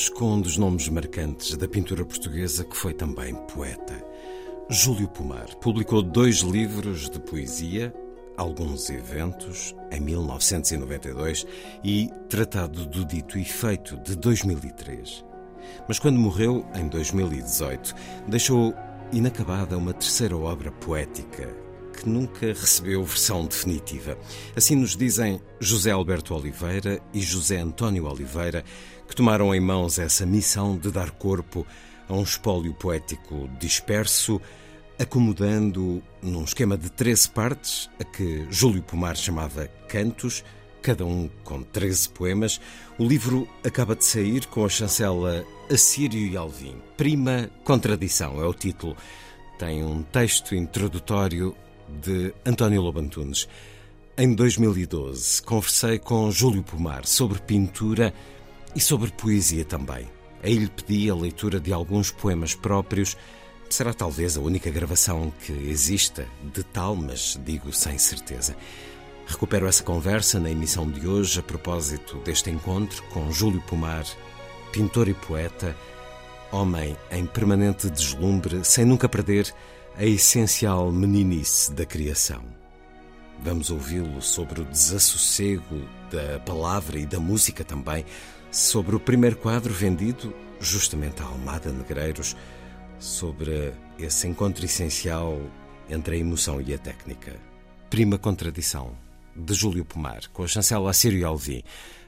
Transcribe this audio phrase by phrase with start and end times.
[0.00, 4.02] Hoje com um dos nomes marcantes da pintura portuguesa que foi também poeta.
[4.70, 7.92] Júlio Pomar publicou dois livros de poesia,
[8.34, 11.46] Alguns Eventos, em 1992,
[11.84, 15.22] e Tratado do Dito e Feito, de 2003.
[15.86, 17.94] Mas quando morreu, em 2018,
[18.26, 18.72] deixou
[19.12, 21.69] inacabada uma terceira obra poética
[22.00, 24.16] que nunca recebeu versão definitiva.
[24.56, 28.64] Assim nos dizem José Alberto Oliveira e José António Oliveira,
[29.06, 31.66] que tomaram em mãos essa missão de dar corpo
[32.08, 34.40] a um espólio poético disperso,
[34.98, 40.42] acomodando num esquema de 13 partes, a que Júlio Pomar chamava Cantos,
[40.80, 42.60] cada um com 13 poemas.
[42.98, 46.76] O livro acaba de sair com a chancela Assírio e Alvim.
[46.96, 48.96] Prima Contradição é o título.
[49.58, 51.54] Tem um texto introdutório
[52.02, 53.48] de António Lobantunes.
[54.16, 58.12] Em 2012, conversei com Júlio Pomar sobre pintura
[58.74, 60.08] e sobre poesia também.
[60.42, 63.16] Aí lhe pedi a leitura de alguns poemas próprios.
[63.68, 68.56] Será talvez a única gravação que exista de tal, mas digo sem certeza.
[69.26, 74.04] Recupero essa conversa na emissão de hoje a propósito deste encontro com Júlio Pomar,
[74.72, 75.76] pintor e poeta,
[76.50, 79.54] homem em permanente deslumbre, sem nunca perder
[79.96, 82.42] a essencial meninice da criação.
[83.42, 88.04] Vamos ouvi-lo sobre o desassossego da palavra e da música também,
[88.50, 92.36] sobre o primeiro quadro vendido justamente à Almada Negreiros,
[92.98, 95.40] sobre esse encontro essencial
[95.88, 97.34] entre a emoção e a técnica.
[97.88, 98.96] Prima Contradição,
[99.34, 101.64] de Júlio Pomar, com a chancela Assírio Alvi,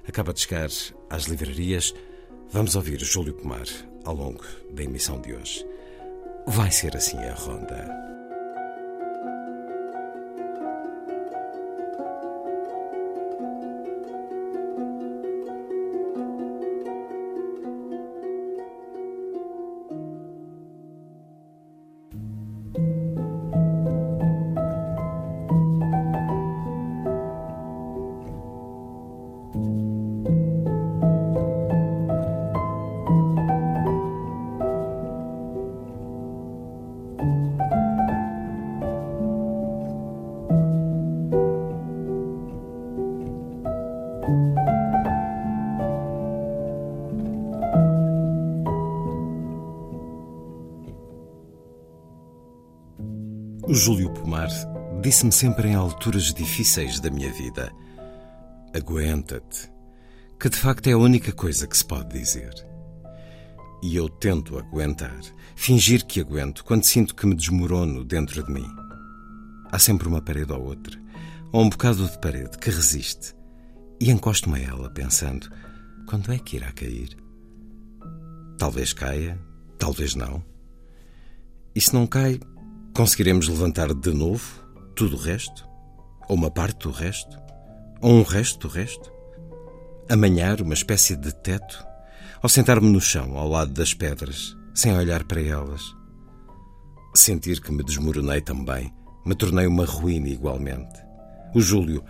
[0.06, 0.68] acaba de chegar
[1.08, 1.94] às livrarias.
[2.50, 3.66] Vamos ouvir Júlio Pomar
[4.04, 5.71] ao longo da emissão de hoje.
[6.46, 8.01] Vai ser assim a ronda.
[53.84, 54.48] Júlio Pomar
[55.00, 57.72] disse-me sempre em alturas difíceis da minha vida:
[58.72, 59.72] Aguenta-te,
[60.38, 62.54] que de facto é a única coisa que se pode dizer.
[63.82, 65.20] E eu tento aguentar,
[65.56, 68.68] fingir que aguento quando sinto que me desmorono dentro de mim.
[69.72, 70.96] Há sempre uma parede ou outra,
[71.50, 73.34] ou um bocado de parede que resiste,
[73.98, 75.50] e encosto-me a ela pensando:
[76.06, 77.16] quando é que irá cair?
[78.58, 79.36] Talvez caia,
[79.76, 80.40] talvez não.
[81.74, 82.38] E se não cai,
[82.94, 84.62] Conseguiremos levantar de novo
[84.94, 85.66] tudo o resto?
[86.28, 87.38] Ou uma parte do resto?
[88.02, 89.10] Ou um resto do resto?
[90.10, 91.86] Amanhar uma espécie de teto?
[92.42, 95.82] Ou sentar-me no chão, ao lado das pedras, sem olhar para elas?
[97.14, 98.92] Sentir que me desmoronei também,
[99.24, 101.00] me tornei uma ruína igualmente.
[101.54, 102.04] O Júlio,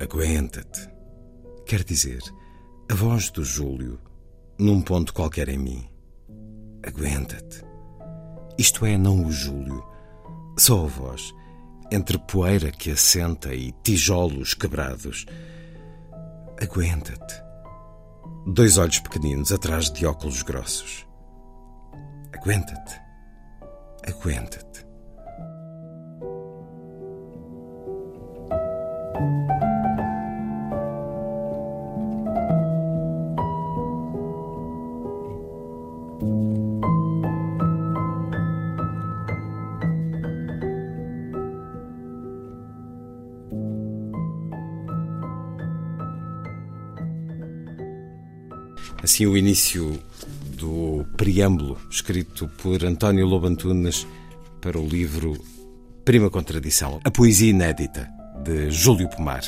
[0.00, 0.88] aguenta-te.
[1.66, 2.22] Quer dizer,
[2.90, 4.00] a voz do Júlio,
[4.58, 5.86] num ponto qualquer em mim.
[6.82, 7.62] Aguenta-te.
[8.56, 9.84] Isto é, não o Júlio,
[10.58, 11.34] só a voz,
[11.90, 15.24] entre poeira que assenta e tijolos quebrados.
[16.60, 17.42] Aguenta-te.
[18.46, 21.06] Dois olhos pequeninos atrás de óculos grossos.
[22.32, 23.00] Aguenta-te.
[24.06, 24.88] Aguenta-te.
[49.18, 50.00] Assim, o início
[50.56, 54.06] do preâmbulo escrito por António Lobantunes
[54.60, 55.36] para o livro
[56.04, 58.08] Prima Contradição, a poesia inédita
[58.44, 59.42] de Júlio Pomar,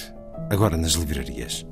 [0.50, 1.64] agora nas livrarias.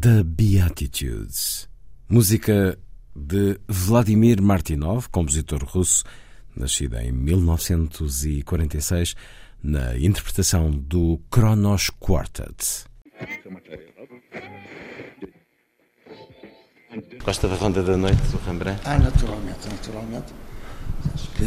[0.00, 1.68] The Beatitudes,
[2.08, 2.78] música
[3.16, 6.04] de Vladimir Martinov, compositor russo,
[6.54, 9.16] nascido em 1946,
[9.60, 12.84] na interpretação do Kronos Quartet.
[17.24, 18.80] Gosta da Ronda da Noite do Rembrandt?
[18.84, 20.32] Ah, naturalmente, naturalmente.
[21.12, 21.44] Acho que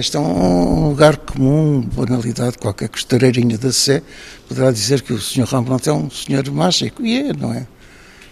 [0.00, 4.02] isto é um lugar comum, banalidade, qualquer costureirinha da Sé
[4.48, 5.44] poderá dizer que o Sr.
[5.44, 7.66] Rembrandt é um senhor mágico, e é, não é?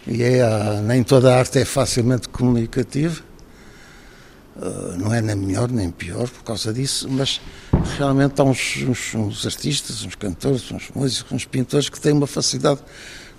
[0.06, 3.22] E é, ah, nem toda a arte é facilmente comunicativa,
[4.56, 7.40] uh, não é nem melhor nem pior por causa disso, mas
[7.98, 12.26] realmente há uns, uns, uns, artistas, uns cantores, uns músicos, uns pintores que têm uma
[12.26, 12.80] facilidade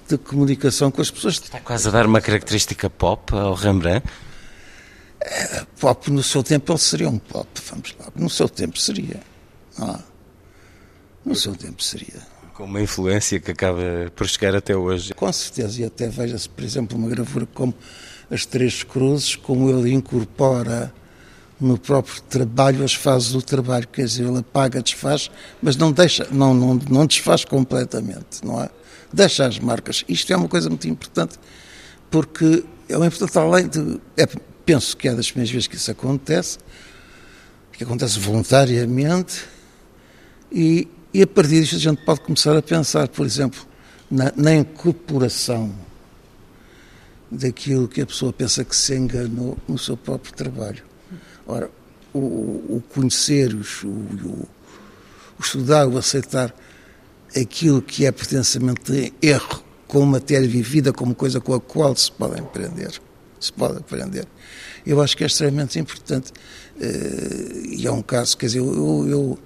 [0.07, 1.35] de comunicação com as pessoas.
[1.35, 4.05] Está quase a dar uma característica pop ao Rembrandt?
[5.23, 8.07] É, pop no seu tempo ele seria um pop, vamos lá.
[8.15, 9.19] No seu tempo seria.
[9.77, 9.99] Ah,
[11.23, 12.19] no seu tempo seria.
[12.55, 15.13] Com uma influência que acaba por chegar até hoje.
[15.13, 17.73] Com certeza, e até veja-se, por exemplo, uma gravura como
[18.31, 20.91] As Três Cruzes, como ele incorpora
[21.59, 25.29] no próprio trabalho as fases do trabalho, quer dizer, ele apaga, desfaz,
[25.61, 28.69] mas não deixa, não, não, não desfaz completamente, não é?
[29.13, 30.03] Deixa as marcas.
[30.09, 31.37] Isto é uma coisa muito importante,
[32.09, 34.01] porque é uma importante além de.
[34.17, 34.25] É,
[34.65, 36.57] penso que é das primeiras vezes que isso acontece,
[37.71, 39.43] que acontece voluntariamente,
[40.51, 43.59] e, e a partir disto a gente pode começar a pensar, por exemplo,
[44.09, 45.73] na, na incorporação
[47.29, 50.83] daquilo que a pessoa pensa que se enganou no seu próprio trabalho.
[51.47, 51.69] Ora,
[52.13, 56.53] o, o conhecer, o, o, o, estudar, o aceitar
[57.35, 58.91] aquilo que é pertencimento
[59.21, 63.01] erro como matéria vivida, como coisa com a qual se pode aprender
[63.41, 64.27] se pode aprender.
[64.85, 66.31] Eu acho que é extremamente importante.
[66.77, 69.39] Uh, e é um caso, quer dizer, eu, eu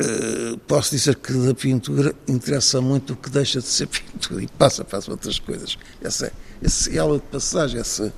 [0.00, 4.46] uh, posso dizer que da pintura interessa muito o que deixa de ser pintura e
[4.46, 5.78] passa para as outras coisas.
[6.02, 8.12] Essa, esse ela de passagem, essa,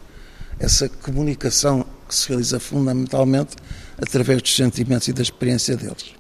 [0.59, 3.57] essa comunicação que se realiza fundamentalmente
[4.01, 6.19] através dos sentimentos e da experiência deles.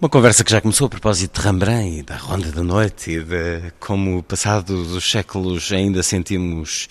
[0.00, 3.24] Uma conversa que já começou a propósito de Rembrandt e da Ronda da Noite e
[3.24, 6.88] de como, passado dos séculos, ainda sentimos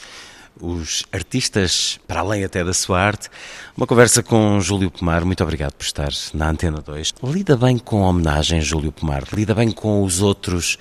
[0.60, 3.30] os artistas, para além até da sua arte.
[3.76, 5.26] Uma conversa com Júlio Pomar.
[5.26, 7.14] Muito obrigado por estar na Antena 2.
[7.24, 9.24] Lida bem com a homenagem, Júlio Pomar?
[9.34, 10.78] Lida bem com os outros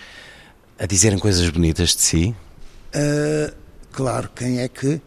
[0.78, 2.36] a dizerem coisas bonitas de si?
[2.94, 3.54] Uh,
[3.92, 5.00] claro, quem é que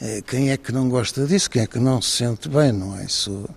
[0.00, 1.50] eh, quem é que não gosta disso?
[1.50, 3.04] Quem é que não se sente bem, não é?
[3.04, 3.48] Isso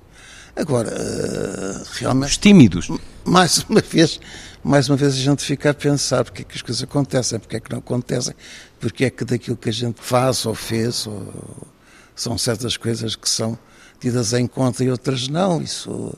[0.55, 2.31] Agora, eh, realmente.
[2.31, 2.89] Os tímidos.
[3.24, 4.20] Mais uma vez,
[4.63, 7.55] mais uma vez a gente fica a pensar porque é que as coisas acontecem, porque
[7.55, 8.34] é que não acontecem,
[8.81, 11.67] porque é que daquilo que a gente faz ou fez, ou,
[12.15, 13.57] são certas coisas que são
[14.00, 15.61] tidas em conta e outras não.
[15.61, 16.17] Isso,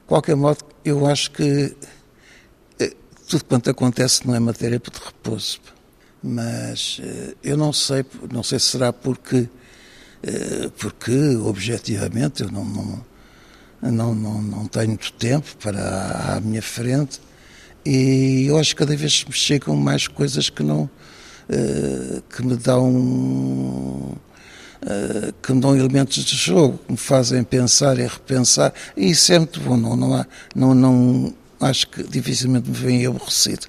[0.00, 1.76] de qualquer modo, eu acho que
[2.80, 2.94] eh,
[3.28, 5.60] tudo quanto acontece não é matéria de repouso.
[6.22, 9.48] Mas eh, eu não sei, não sei se será porque,
[10.78, 13.10] porque objetivamente eu não, não
[13.82, 17.20] não, não, não tenho muito tempo para à minha frente
[17.84, 20.90] e eu acho que cada vez me chegam mais coisas que não
[21.50, 24.18] uh, que me dão uh,
[25.42, 29.38] que me dão elementos de jogo, que me fazem pensar e repensar e isso é
[29.38, 33.66] muito bom, não, não, há, não, não acho que dificilmente me vem aborrecido.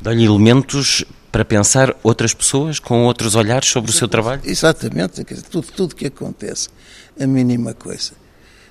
[0.00, 4.40] Dão-lhe elementos para pensar outras pessoas com outros olhares sobre o seu trabalho?
[4.44, 6.68] Exatamente, tudo, tudo que acontece,
[7.18, 8.12] a mínima coisa.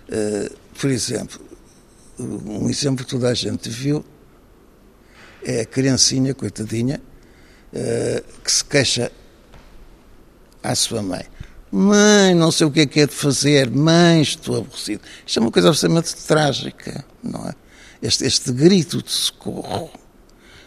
[0.10, 1.40] Uh, por exemplo,
[2.20, 4.04] um exemplo que toda a gente viu
[5.44, 7.00] é a criancinha, coitadinha,
[8.44, 9.12] que se queixa
[10.64, 11.26] à sua mãe.
[11.72, 15.04] Mãe, não sei o que é que é de fazer, mãe, estou aborrecido.
[15.26, 17.54] Isto é uma coisa absolutamente trágica, não é?
[18.02, 19.92] Este, este grito de socorro,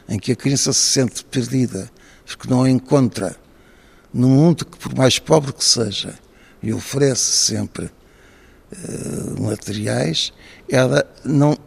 [0.09, 1.91] em que a criança se sente perdida,
[2.25, 3.37] porque não a encontra
[4.15, 6.15] num mundo que, por mais pobre que seja,
[6.63, 10.33] lhe oferece sempre uh, materiais,
[10.69, 11.59] ela não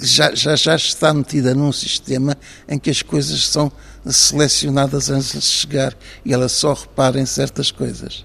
[0.00, 2.36] já, já, já está metida num sistema
[2.68, 3.70] em que as coisas são
[4.16, 8.24] selecionadas antes de chegar e ela só repara em certas coisas.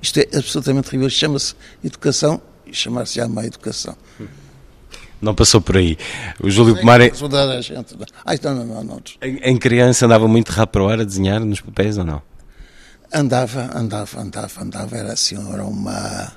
[0.00, 1.10] Isto é absolutamente terrível.
[1.10, 3.96] Chama-se educação e chamar-se-á má educação.
[5.20, 5.96] Não passou por aí.
[6.40, 7.00] O Júlio Pomar.
[7.00, 7.10] É...
[7.10, 7.96] A gente.
[8.24, 9.02] Ai, não, não, não, não.
[9.22, 12.22] Em, em, criança andava muito rápido para hora a desenhar nos papéis ou não?
[13.12, 14.96] Andava, andava, andava, andava.
[14.96, 16.32] Era assim, era uma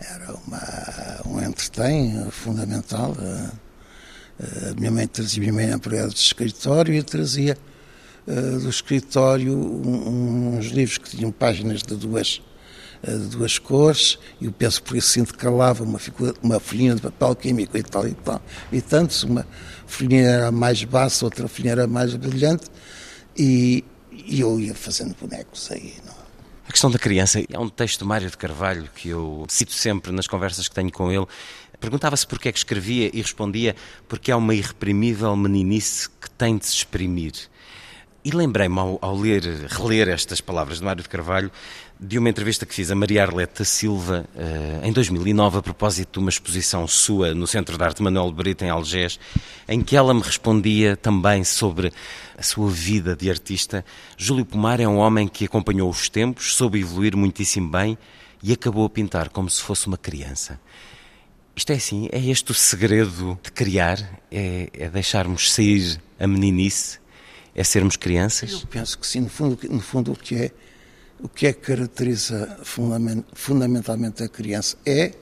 [0.00, 3.16] era uma, um entretém fundamental.
[4.38, 7.56] A minha mãe trazia, minha mãe empregada de escritório e trazia
[8.26, 12.42] uh, do escritório uns livros que tinham páginas de duas,
[13.02, 15.98] de duas cores, e eu penso por isso sinto calava uma,
[16.42, 18.42] uma folhinha de papel químico e tal e tal.
[18.72, 19.46] E tanto, se uma
[19.86, 22.66] folhinha era mais baixa, outra folhinha era mais brilhante,
[23.36, 25.94] e, e eu ia fazendo bonecos aí.
[26.04, 26.12] Não?
[26.12, 26.26] É?
[26.68, 30.10] A questão da criança é um texto do Mário de Carvalho que eu cito sempre
[30.10, 31.26] nas conversas que tenho com ele.
[31.78, 33.76] Perguntava-se porque é que escrevia e respondia
[34.08, 37.34] porque é uma irreprimível meninice que tem de se exprimir.
[38.26, 41.48] E lembrei-me ao, ao, ler, reler estas palavras de Mário de Carvalho,
[42.00, 46.18] de uma entrevista que fiz a Maria Arleta Silva uh, em 2009, a propósito de
[46.18, 49.20] uma exposição sua no Centro de Arte Manuel Brito, em Algés,
[49.68, 51.92] em que ela me respondia também sobre
[52.36, 53.84] a sua vida de artista.
[54.18, 57.96] Júlio Pomar é um homem que acompanhou os tempos, soube evoluir muitíssimo bem
[58.42, 60.58] e acabou a pintar como se fosse uma criança.
[61.54, 64.00] Isto é assim, é este o segredo de criar,
[64.32, 66.98] é, é deixarmos sair a meninice
[67.56, 68.52] é sermos crianças?
[68.52, 70.50] Eu penso que sim, no fundo, no fundo o que é
[71.18, 72.58] o que é que caracteriza
[73.32, 75.12] fundamentalmente a criança é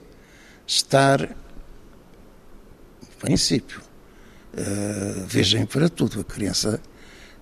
[0.66, 6.20] estar, no princípio, uh, vejam para tudo.
[6.20, 6.81] A criança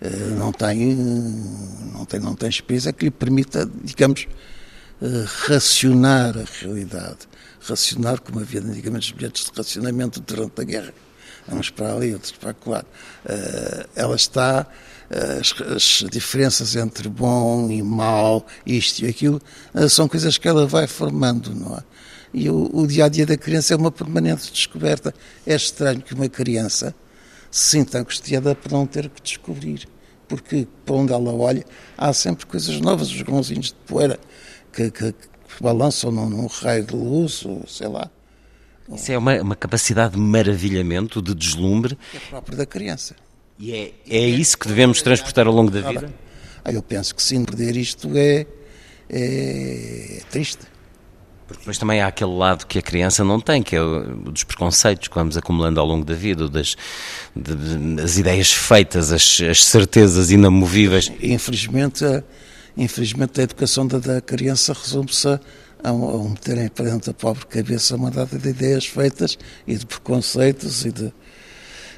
[0.02, 0.94] uh, não tem
[1.94, 4.28] não tem não tem experiência que lhe permita, digamos,
[5.00, 7.20] uh, racionar a realidade,
[7.62, 10.92] racionar como havia antigamente os bilhetes de racionamento durante a guerra
[11.50, 12.84] uns para ali, outros para lá.
[13.24, 14.66] Uh, ela está,
[15.10, 19.40] uh, as, as, diferenças entre bom e mau, isto e aquilo,
[19.74, 21.82] uh, são coisas que ela vai formando, não é?
[22.34, 25.14] E o, o dia a dia da criança é uma permanente descoberta.
[25.46, 26.94] É estranho que uma criança
[27.50, 29.86] se sinta angustiada por não ter que descobrir,
[30.26, 31.64] porque para onde ela olha
[31.98, 34.18] há sempre coisas novas, os grãozinhos de poeira
[34.72, 38.10] que, que, que balançam num, num raio de luz, ou sei lá.
[38.94, 41.98] Isso é uma, uma capacidade de maravilhamento, de deslumbre.
[42.14, 43.14] É próprio da criança.
[43.58, 46.12] E é, é isso que devemos transportar ao longo da vida?
[46.64, 48.46] Ah, eu penso que sim, perder isto é,
[49.08, 50.72] é, é triste.
[51.46, 54.42] Porque depois também há aquele lado que a criança não tem, que é o dos
[54.42, 56.76] preconceitos que vamos acumulando ao longo da vida, das,
[57.36, 61.12] de, ideias feitas, as, as, certezas inamovíveis.
[61.20, 62.22] Infelizmente, a,
[62.76, 65.40] infelizmente a educação da, da criança resume-se a
[65.82, 70.84] ao, meterem para dentro da pobre cabeça uma data de ideias feitas e de preconceitos
[70.84, 71.12] e de,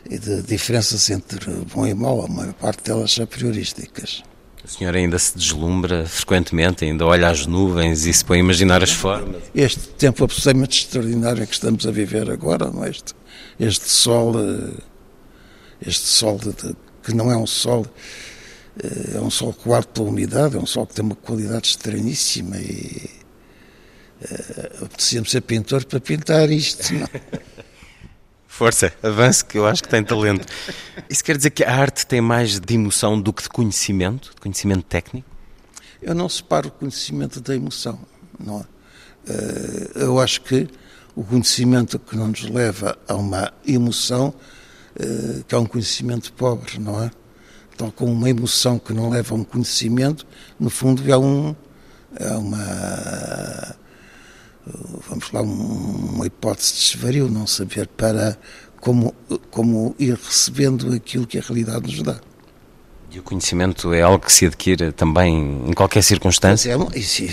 [0.09, 4.23] e de diferenças entre bom e mau, a maior parte delas a priorísticas.
[4.64, 8.83] O senhor ainda se deslumbra frequentemente, ainda olha as nuvens e se põe a imaginar
[8.83, 9.42] as formas.
[9.55, 12.88] Este tempo absolutamente extraordinário que estamos a viver agora, não é?
[12.88, 13.12] este,
[13.61, 14.73] este sol, eh,
[15.87, 17.87] este sol de, de, que não é um sol,
[18.83, 22.57] eh, é um sol coado pela umidade, é um sol que tem uma qualidade estranhíssima
[22.57, 23.11] e
[24.24, 26.92] uh, apetecia-me ser pintor para pintar isto.
[28.46, 30.46] Força, avance, que eu acho que tem talento.
[31.10, 34.40] Isso quer dizer que a arte tem mais de emoção do que de conhecimento, de
[34.40, 35.28] conhecimento técnico?
[36.00, 37.98] Eu não separo o conhecimento da emoção.
[38.38, 38.64] Não é?
[39.28, 40.68] Uh, eu acho que
[41.16, 44.32] o conhecimento que não nos leva a uma emoção,
[45.00, 47.10] uh, que é um conhecimento pobre, não é?
[47.76, 50.24] Tal como uma emoção que não leva a um conhecimento,
[50.60, 51.56] no fundo é, um,
[52.14, 53.76] é uma
[55.09, 58.38] vamos lá, uma hipótese de desvario, não saber para
[58.81, 59.14] como,
[59.50, 62.20] como ir recebendo aquilo que a realidade nos dá.
[63.11, 66.77] E o conhecimento é algo que se adquire também em qualquer circunstância?
[66.94, 67.31] É, sim,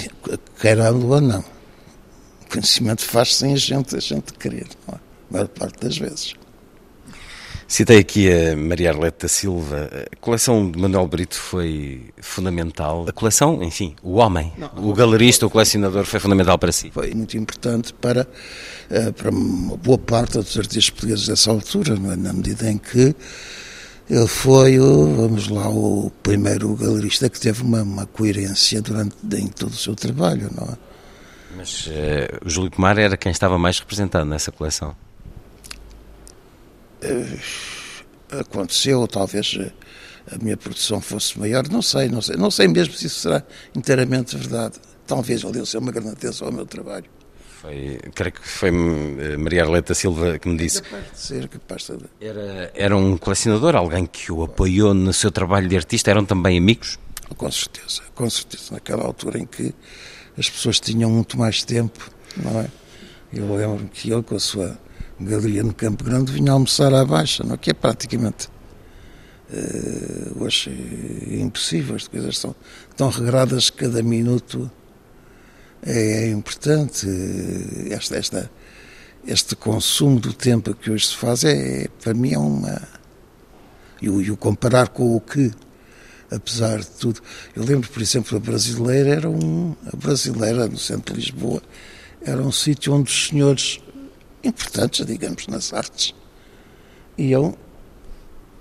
[0.59, 1.39] quer ou não.
[1.39, 4.97] O conhecimento faz sem a gente, a gente querer, não é?
[4.97, 6.35] a maior parte das vezes.
[7.71, 9.89] Citei aqui a Maria Arlete da Silva.
[10.11, 13.05] A coleção de Manuel Brito foi fundamental.
[13.07, 16.91] A coleção, enfim, o homem, não, o galerista, o colecionador, foi fundamental para si.
[16.91, 18.27] Foi muito importante para,
[18.89, 22.15] eh, para uma boa parte dos artistas portugueses dessa altura, é?
[22.17, 23.15] na medida em que
[24.09, 29.47] ele foi, o, vamos lá, o primeiro galerista que teve uma, uma coerência durante em
[29.47, 30.77] todo o seu trabalho, não é?
[31.55, 34.93] Mas uh, o Júlio Pomar era quem estava mais representado nessa coleção.
[37.01, 39.71] Eh, aconteceu, talvez eh,
[40.33, 43.43] a minha produção fosse maior, não sei, não sei, não sei mesmo se isso será
[43.75, 44.79] inteiramente verdade.
[45.07, 47.05] Talvez valeu ser uma grande atenção ao meu trabalho.
[47.61, 50.81] Foi, creio que foi eh, Maria Arleta Silva que me disse.
[50.81, 55.31] Capaz de ser, capaz de Era, era um colecionador, alguém que o apoiou no seu
[55.31, 56.97] trabalho de artista, eram também amigos?
[57.37, 58.73] Com certeza, com certeza.
[58.73, 59.73] Naquela altura em que
[60.37, 62.67] as pessoas tinham muito mais tempo, não é?
[63.33, 64.77] Eu lembro que ele, com a sua
[65.23, 67.55] galeria no Campo Grande, vinha almoçar à baixa, não?
[67.55, 67.57] É?
[67.57, 68.49] que é praticamente
[69.51, 70.69] uh, hoje
[71.29, 72.55] é impossível, as coisas são
[72.95, 74.69] tão regradas que cada minuto
[75.83, 77.07] é, é importante.
[77.89, 78.51] Esta, esta,
[79.25, 82.81] este consumo do tempo que hoje se faz é, para mim, é uma.
[84.01, 85.51] E o comparar com o que
[86.31, 87.21] apesar de tudo.
[87.55, 89.75] Eu lembro, por exemplo, a brasileira era um.
[89.91, 91.61] A brasileira, no centro de Lisboa,
[92.21, 93.79] era um sítio onde os senhores
[94.43, 96.13] importantes, digamos, nas artes,
[97.17, 97.55] iam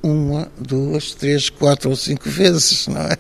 [0.03, 3.17] uma, duas, três, quatro ou cinco vezes, não é?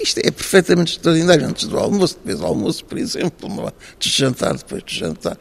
[0.00, 1.46] Isto é perfeitamente extraordinário.
[1.46, 3.72] Antes do almoço, depois do almoço, por exemplo, não é?
[3.98, 5.38] de jantar, depois de jantar.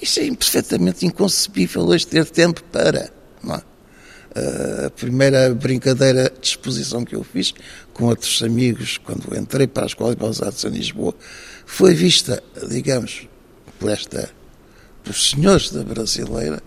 [0.00, 3.10] Isto é perfeitamente inconcebível hoje ter tempo para.
[3.42, 3.62] Não é?
[4.86, 7.54] A primeira brincadeira de exposição que eu fiz
[7.94, 11.14] com outros amigos, quando entrei para a Escola de Belas Artes em Lisboa,
[11.64, 13.26] foi vista, digamos,
[13.78, 14.30] por esta,
[15.06, 16.60] pelos senhores da brasileira,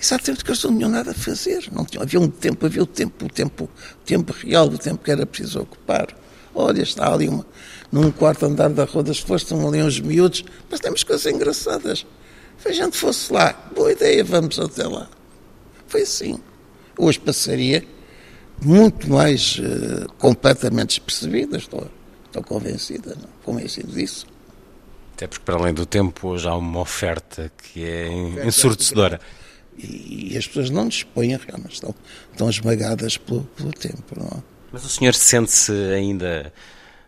[0.00, 1.68] exatamente porque eles não tinham nada a fazer.
[1.70, 5.04] Não tinham, havia um tempo, havia o tempo, o tempo, o tempo real, o tempo
[5.04, 6.08] que era preciso ocupar.
[6.54, 7.46] Olha, está ali uma,
[7.92, 12.06] num quarto andar da Rua das Flores, estão ali uns miúdos, mas temos coisas engraçadas.
[12.58, 15.06] Se a gente fosse lá, boa ideia, vamos até lá.
[15.86, 16.40] Foi assim.
[16.98, 17.84] Hoje passaria
[18.62, 21.86] muito mais uh, completamente despercebida, estou,
[22.24, 23.28] estou convencida, não?
[23.44, 24.26] convencido disso.
[25.16, 28.06] Até porque, para além do tempo, hoje há uma oferta que é
[28.46, 29.18] ensurdecedora.
[29.78, 31.94] E, e, as pessoas não dispõem, realmente estão,
[32.30, 34.14] estão esmagadas pelo, pelo tempo.
[34.14, 34.26] Não?
[34.26, 34.42] É?
[34.70, 36.52] Mas o senhor sente-se ainda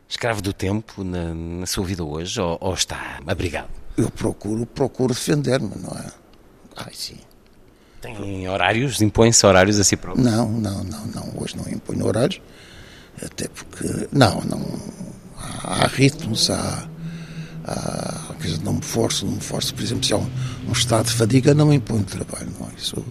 [0.09, 3.68] escravo do tempo na, na sua vida hoje ou, ou, está abrigado?
[3.94, 6.11] Eu procuro, procuro defender-me, não é?
[6.77, 7.18] Ai, sim.
[8.01, 9.03] Tem horários?
[9.03, 10.25] Impõe-se horários a si próprio?
[10.25, 11.35] Não, não, não, não.
[11.37, 12.40] Hoje não imponho horários,
[13.23, 14.64] até porque, não, não.
[15.37, 16.88] Há, há ritmos, há.
[17.69, 19.75] Há quer dizer, não me forço, não me forço.
[19.75, 20.31] Por exemplo, se há um,
[20.69, 22.73] um estado de fadiga, não me imponho trabalho, não é?
[22.77, 23.05] Isso,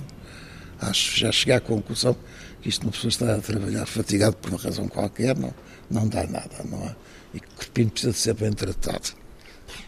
[0.81, 2.15] acho, já cheguei à conclusão
[2.61, 5.53] que isto, uma pessoa está a trabalhar fatigado por uma razão qualquer, não,
[5.89, 6.95] não dá nada, não é?
[7.33, 9.13] E que o corpinho precisa de ser bem tratado.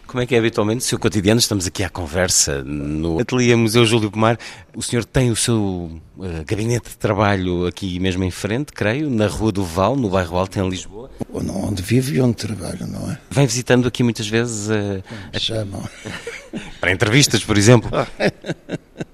[0.06, 1.38] Como é que é habitualmente o seu cotidiano?
[1.38, 4.38] Estamos aqui à conversa no Ateliê Museu Júlio Pomar.
[4.74, 9.26] O senhor tem o seu uh, gabinete de trabalho aqui mesmo em frente, creio, na
[9.26, 11.10] Rua do Val, no bairro Alto, em Lisboa.
[11.32, 13.18] Onde vivo e onde trabalho, não é?
[13.30, 14.68] Vem visitando aqui muitas vezes...
[14.68, 15.38] Uh, a...
[15.38, 15.88] Chamam.
[16.80, 17.90] Para entrevistas, por exemplo.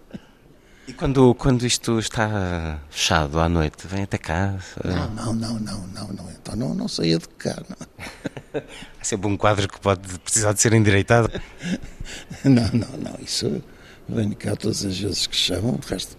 [0.97, 4.59] Quando, quando isto está fechado à noite, vem até cá?
[4.83, 6.31] Não, não, não, não, não, não.
[6.31, 7.63] Então não, não saía de cá.
[7.69, 8.63] Não.
[9.03, 11.31] Sempre um quadro que pode precisar de ser endireitado.
[12.45, 13.19] Não, não, não.
[13.21, 13.63] Isso
[14.09, 15.79] venho cá todas as vezes que chamam.
[15.85, 16.17] Resto,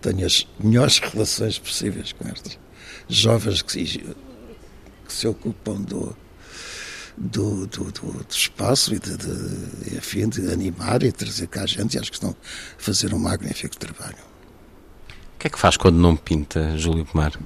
[0.00, 2.58] tenho as melhores relações possíveis com estas
[3.06, 6.16] jovens que se, que se ocupam do,
[7.20, 11.94] do, do, do, do espaço e de, de, de animar e trazer cá a gente
[11.94, 14.16] e acho que estão a fazer um magnífico trabalho.
[15.34, 17.38] O que é que faz quando não pinta, Júlio Pomar?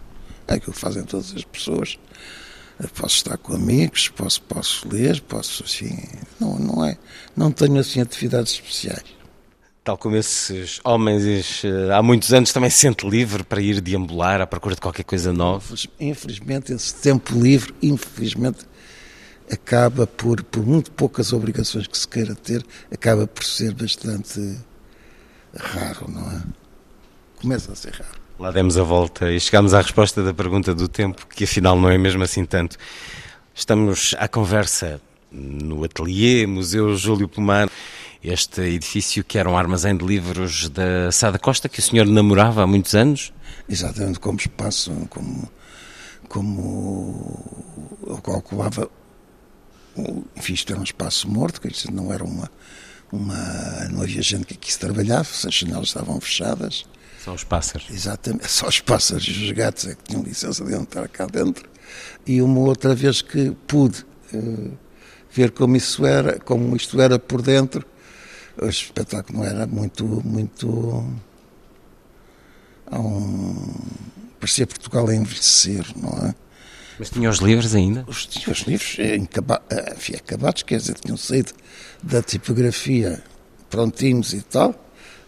[0.47, 1.99] É aquilo que fazem todas as pessoas.
[2.95, 5.97] posso estar com amigos, posso, posso ler, posso, assim,
[6.41, 6.97] não, não é,
[7.37, 9.05] não tenho assim atividades especiais.
[9.83, 14.41] Tal como esses homens eh, há muitos anos também se sente livre para ir deambular
[14.41, 15.75] à procura de qualquer coisa nova?
[16.01, 18.65] Infelizmente, esse tempo livre, infelizmente,
[19.51, 24.59] acaba por, por muito poucas obrigações que se queira ter, acaba por ser bastante
[25.57, 26.43] raro, não é?
[27.41, 28.25] Começa a ser raro.
[28.39, 31.89] Lá demos a volta e chegamos à resposta da pergunta do tempo, que afinal não
[31.89, 32.77] é mesmo assim tanto.
[33.55, 37.69] Estamos à conversa no Ateliê Museu Júlio Pomar,
[38.23, 42.63] este edifício que era um armazém de livros da Sada Costa, que o senhor namorava
[42.63, 43.33] há muitos anos.
[43.69, 45.49] Exatamente, como espaço, como,
[46.29, 48.91] como calculava
[50.37, 52.51] enfim, isto era um espaço morto, quer dizer, não era uma,
[53.13, 53.89] uma.
[53.91, 56.85] não havia gente que aqui se trabalhava, as janelas estavam fechadas.
[57.23, 57.87] Só os pássaros.
[57.91, 61.69] Exatamente, só os pássaros e os gatos é que tinham licença de entrar cá dentro.
[62.27, 64.77] E uma outra vez que pude uh,
[65.31, 67.87] ver como isso era, como isto era por dentro,
[68.61, 70.69] o espetáculo não era muito, muito.
[72.93, 73.75] Um,
[74.39, 76.35] parecia Portugal a envelhecer, não é?
[76.99, 78.05] Mas tinha os livros ainda?
[78.07, 79.63] Os, os livros acaba,
[79.97, 81.53] enfim, acabados, quer dizer, tinham saído
[82.03, 83.23] da tipografia
[83.69, 84.75] prontinhos e tal,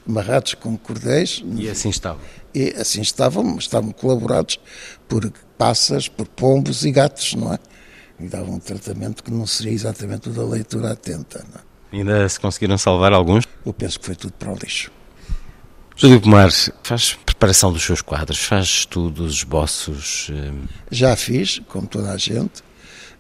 [0.09, 1.43] amarrados com cordéis.
[1.57, 2.21] E assim estavam?
[2.55, 4.61] E assim estavam, mas estavam colaborados
[5.09, 7.59] por passas, por pombos e gatos, não é?
[8.19, 11.67] E davam um tratamento que não seria exatamente o da leitura atenta, não é?
[11.93, 13.45] Ainda se conseguiram salvar alguns?
[13.65, 14.91] Eu penso que foi tudo para o lixo.
[15.99, 16.51] Júlio Pomar,
[16.83, 20.29] faz preparação dos seus quadros, faz estudos, esboços?
[20.31, 20.53] Eh,
[20.91, 22.63] Já fiz, como toda a gente.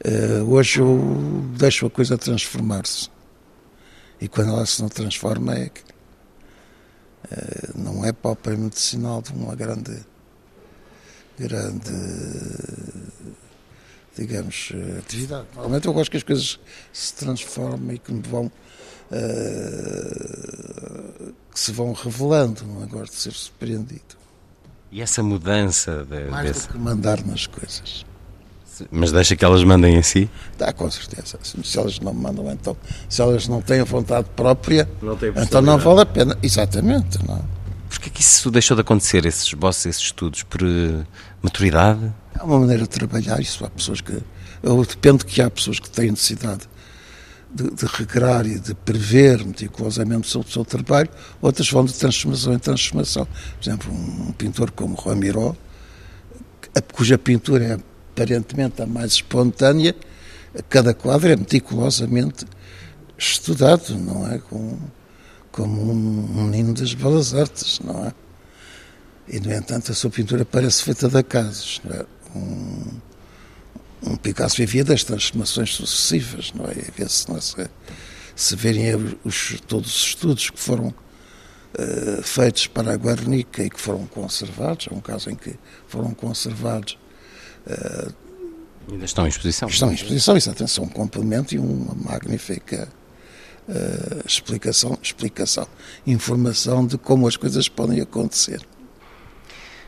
[0.05, 3.09] Uh, hoje eu deixo a coisa transformar-se.
[4.21, 5.81] E quando ela se não transforma é que
[7.33, 9.99] uh, não é propriamente sinal de uma grande
[11.39, 11.93] grande
[14.19, 15.47] digamos atividade.
[15.55, 16.61] Normalmente eu gosto que as coisas
[16.93, 18.53] se transformem e que me vão
[19.11, 20.67] uh,
[21.53, 22.87] que se vão revelando, não é?
[22.87, 24.17] Gosto de ser surpreendido.
[24.91, 26.67] E essa mudança de, Mais desse...
[26.69, 28.05] do que mandar nas coisas.
[28.91, 30.29] Mas deixa que elas mandem em si?
[30.59, 31.39] Dá, com certeza.
[31.43, 32.77] Se elas não mandam, então,
[33.09, 36.37] se elas não têm vontade própria, Não então não vale a pena.
[36.43, 37.43] Exatamente, não.
[37.89, 40.43] Porquê que isso deixou de acontecer, esses esboços, esses estudos?
[40.43, 41.05] Por eh,
[41.41, 42.13] maturidade?
[42.39, 44.19] É uma maneira de trabalhar, isso há pessoas que.
[44.63, 46.69] Eu dependo que há pessoas que têm necessidade
[47.53, 51.09] de, de regrar e de prever meticulosamente sobre o seu trabalho,
[51.41, 53.27] outras vão de transformação em transformação.
[53.27, 55.55] Por exemplo, um, um pintor como Juan Miró,
[56.75, 57.79] a- cuja pintura é
[58.13, 59.95] aparentemente a mais espontânea,
[60.69, 62.47] cada quadro é meticulosamente
[63.19, 64.39] estudado, não é?
[64.39, 64.79] Com,
[65.53, 68.13] como um menino das belas artes, não é?
[69.29, 71.81] E, no entanto, a sua pintura parece feita de acasos.
[71.91, 72.05] É?
[72.35, 72.85] um,
[74.03, 76.73] um Picasso vivia das transformações sucessivas, não é?
[76.73, 77.41] E vê-se, não é?
[77.41, 77.55] se,
[78.35, 80.95] se verem os, todos os estudos que foram
[81.79, 85.55] eh, feitos para a Guernica e que foram conservados, é um caso em que
[85.89, 86.99] foram conservados,
[88.89, 89.69] Ainda estão em exposição?
[89.69, 92.89] estão em exposição, exatamente, são um complemento e uma magnífica
[93.69, 95.67] eh, explicação, explicação,
[96.07, 98.61] informação de como as coisas podem acontecer.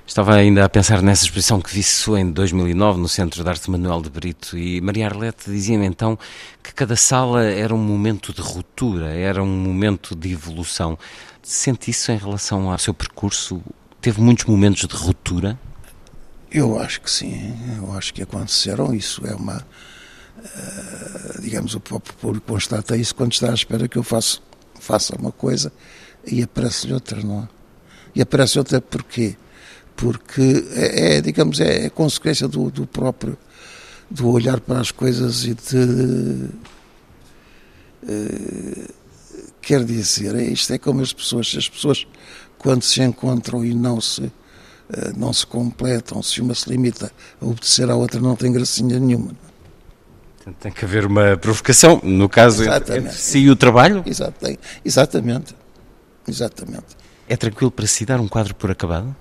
[0.08, 4.00] Estava ainda a pensar nessa exposição que viçou em 2009 no Centro de Arte Manuel
[4.00, 6.18] de Brito e Maria Arlete dizia-me então
[6.62, 10.98] que cada sala era um momento de ruptura, era um momento de evolução.
[11.42, 13.62] Sente isso em relação ao seu percurso?
[14.00, 15.58] Teve muitos momentos de ruptura?
[16.50, 18.94] Eu acho que sim, eu acho que aconteceram.
[18.94, 19.62] Isso é uma.
[20.42, 24.38] eh, digamos, o próprio público constata isso quando está à espera que eu faça,
[24.80, 25.70] faça uma coisa
[26.26, 27.48] e aparece-lhe outra, não é?
[28.14, 29.36] E aparece outra porquê?
[29.98, 33.37] Porque é, é, digamos, é, é consequência do, do próprio.
[34.11, 36.48] do olhar para as coisas e de.
[38.08, 38.88] eh,
[39.61, 42.06] quer dizer, é isto é como as pessoas, se as pessoas
[42.58, 44.22] quando se encontram e não se
[44.92, 48.98] eh, não se completam, se uma se limita a obedecer à outra, não tem gracinha
[48.98, 49.32] nenhuma.
[50.61, 53.06] Tem que haver uma provocação, no caso Exatamente.
[53.08, 54.02] entre si e o trabalho.
[54.06, 55.54] Exato, tem- exatamente.
[56.26, 56.96] Exatamente.
[57.28, 59.14] É tranquilo para si dar um quadro por acabado?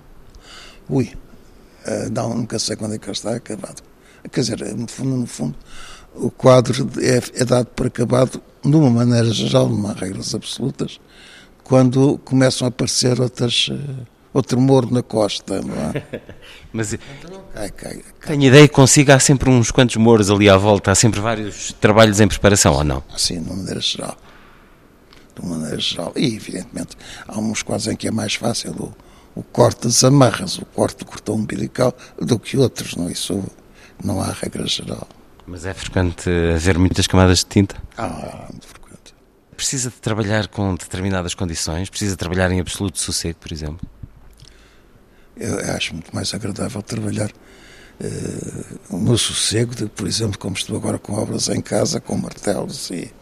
[0.88, 1.10] Ui,
[1.84, 3.82] eh, não, nunca sei quando é que ele está acabado.
[4.32, 5.54] Quer dizer, no fundo, no fundo,
[6.14, 11.00] o quadro é, é dado por acabado, de uma maneira geral, não há regras absolutas,
[11.62, 16.22] quando começam a aparecer outras, eh, outro morro na costa, não é?
[16.72, 16.94] Mas
[17.54, 18.36] Cai, cai, cai.
[18.36, 21.72] tenho ideia que consiga, há sempre uns quantos mouros ali à volta, há sempre vários
[21.80, 23.02] trabalhos em preparação, ou não?
[23.14, 24.16] assim, de uma maneira geral.
[25.34, 26.12] De uma maneira geral.
[26.16, 26.96] E, evidentemente,
[27.26, 28.94] há uns quadros em que é mais fácil
[29.38, 33.08] o, corte das amarras, o corte do cordão umbilical, do que outros, não?
[33.08, 33.44] Isso
[34.02, 35.06] não há regra geral.
[35.46, 37.76] Mas é frequente haver muitas camadas de tinta?
[37.96, 39.14] Ah, muito frequente.
[39.56, 41.88] Precisa de trabalhar com determinadas condições?
[41.88, 43.88] Precisa de trabalhar em absoluto sossego, por exemplo?
[45.36, 47.30] Eu acho muito mais agradável trabalhar
[48.00, 52.90] eh, no sossego, de, por exemplo, como estou agora com obras em casa, com martelos
[52.90, 53.12] e,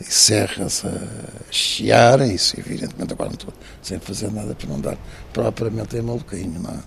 [0.00, 4.98] e serras a chiar, isso evidentemente agora não estou sem fazer nada para não dar
[5.32, 6.78] propriamente em maluquinho, não é?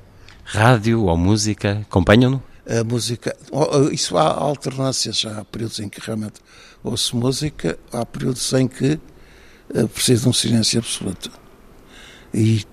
[0.44, 2.42] Rádio ou música, acompanham-no?
[2.70, 3.36] a música.
[3.92, 6.40] Isso há alternâncias, há períodos em que realmente
[6.84, 9.00] ouço música, há períodos em que
[9.74, 11.32] eh, preciso de um silêncio absoluto.
[12.32, 12.64] E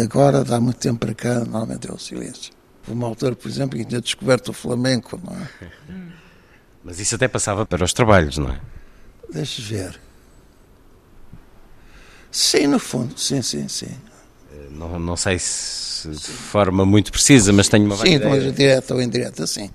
[0.00, 2.52] agora, dá muito tempo para cá, normalmente é o silêncio.
[2.88, 5.48] Houve Uma altura, por exemplo, que tinha descoberto o flamenco, não é?
[6.82, 8.60] Mas isso até passava para os trabalhos, não é?
[9.32, 10.00] Deixa ver.
[12.30, 13.90] Sim, no fundo, sim, sim, sim.
[14.70, 18.94] Não, não sei se de forma muito precisa, mas tenho uma Sim, de maneira direta
[18.94, 19.70] ou indireta, sim.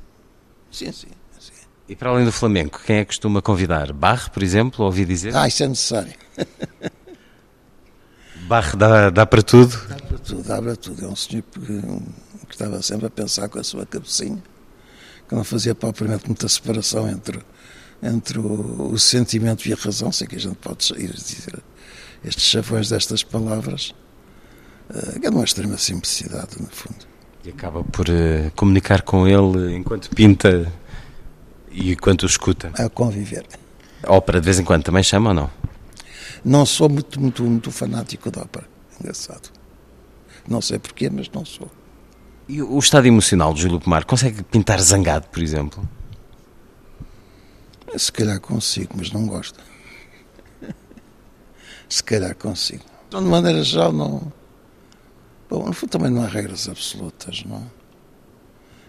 [0.71, 1.07] Sim, sim.
[1.39, 1.51] sim.
[1.87, 3.93] E para além do flamenco, quem é que costuma convidar?
[3.93, 5.35] Barre, por exemplo, ouvi dizer?
[5.35, 6.13] Ah, isso é necessário.
[8.47, 9.77] Barre dá, dá para tudo.
[9.87, 11.05] Dá para tudo, dá para tudo.
[11.05, 14.41] É um senhor que, que estava sempre a pensar com a sua cabecinha,
[15.27, 17.39] que não fazia propriamente muita separação entre,
[18.01, 21.62] entre o, o sentimento e a razão, sei que a gente pode ir dizer
[22.23, 23.93] estes chavões destas palavras,
[24.89, 27.05] eh, que é de uma extrema simplicidade, no fundo.
[27.43, 30.71] E acaba por eh, comunicar com ele enquanto pinta
[31.71, 32.71] e enquanto o escuta.
[32.75, 33.45] A conviver.
[34.03, 35.49] A ópera de vez em quando também chama ou não?
[36.43, 38.67] Não sou muito, muito, muito fanático de ópera.
[38.99, 39.49] Engraçado.
[40.47, 41.69] Não sei porquê, mas não sou.
[42.47, 45.88] E o estado emocional de Júlio Pomar consegue pintar zangado, por exemplo?
[47.97, 49.60] Se calhar consigo, mas não gosto.
[51.89, 52.83] Se calhar consigo.
[53.07, 54.31] Então, de maneira geral, não.
[55.49, 57.63] Bom, no fundo também não há regras absolutas, não é?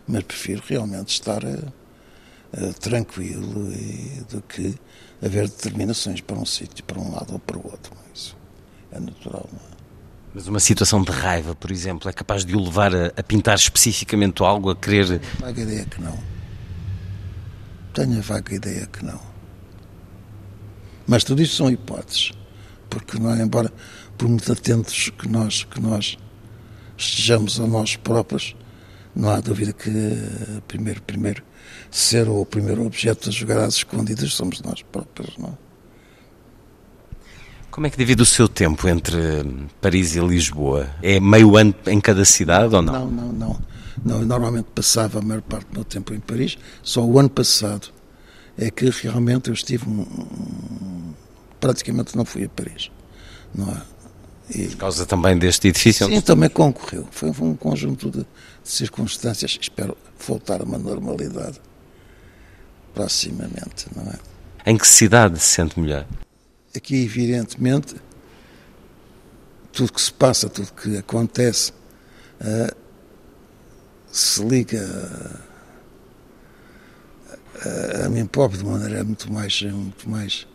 [0.07, 4.75] Mas prefiro realmente estar eh, tranquilo e, do que
[5.23, 7.93] haver determinações para um sítio, para um lado ou para o outro.
[8.13, 8.37] Isso
[8.91, 9.79] é natural, não é?
[10.35, 13.57] Mas uma situação de raiva, por exemplo, é capaz de o levar a, a pintar
[13.57, 15.21] especificamente algo, a querer.
[15.39, 16.38] Vaga ideia que não.
[17.95, 19.21] Tenho a vaga ideia que não.
[21.07, 22.33] Mas tudo isto são hipóteses,
[22.91, 23.73] porque não é, embora
[24.17, 26.19] por muito atentos que nós, que nós
[26.97, 28.55] estejamos a nós próprios,
[29.15, 29.91] não há dúvida que
[30.67, 31.43] primeiro, primeiro
[31.91, 35.57] ser ou o primeiro objeto a jogar às escondidas somos nós próprios, não?
[37.71, 39.17] Como é que divide o seu tempo entre
[39.81, 40.89] Paris e Lisboa?
[41.01, 42.93] É meio ano em cada cidade ou não?
[42.93, 43.61] Não, não, não.
[44.05, 46.59] Não normalmente passava a maior parte do meu tempo em Paris.
[46.83, 47.89] Só o ano passado
[48.57, 51.15] é que realmente eu estive um,
[51.61, 52.91] praticamente não fui a Paris.
[53.55, 53.83] Não é?
[54.55, 56.07] E, Por causa também deste edifício?
[56.07, 57.07] Sim, também concorreu.
[57.11, 58.27] Foi um conjunto de, de
[58.65, 59.59] circunstâncias.
[59.61, 61.61] Espero voltar a uma normalidade
[62.95, 64.19] proximamente, não é?
[64.67, 66.07] Em que cidade se sente melhor?
[66.75, 67.97] Aqui, evidentemente,
[69.73, 71.73] tudo que se passa, tudo que acontece,
[72.41, 72.75] uh,
[74.11, 74.81] se liga
[77.65, 80.47] a, a, a mim próprio de uma maneira muito mais, muito mais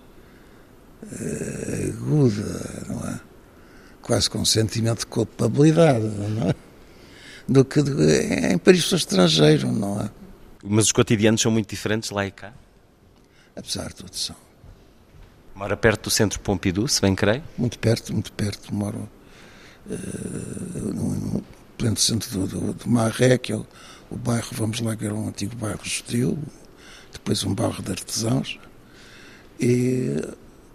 [1.03, 3.19] uh, aguda, não é?
[4.01, 6.55] Quase com um sentimento de culpabilidade, não é?
[7.47, 10.09] Do que de, em país estrangeiro, não é?
[10.63, 12.53] Mas os cotidianos são muito diferentes lá e cá?
[13.55, 14.35] Apesar de tudo, são.
[15.53, 17.43] Mora perto do centro Pompidou, se bem creio?
[17.57, 18.73] Muito perto, muito perto.
[18.73, 19.07] Moro
[19.85, 19.93] uh,
[20.93, 21.43] no
[21.77, 23.65] pleno centro do, do, do Marré, que é o,
[24.09, 26.37] o, bairro, vamos lá, que era um antigo bairro judeu,
[27.11, 28.59] depois um bairro de artesãos,
[29.59, 30.15] e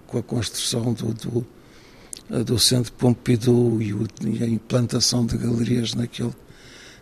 [0.06, 1.46] com a construção do, do,
[2.44, 6.34] do centro Pompidou e, o, e, a implantação de galerias naquele,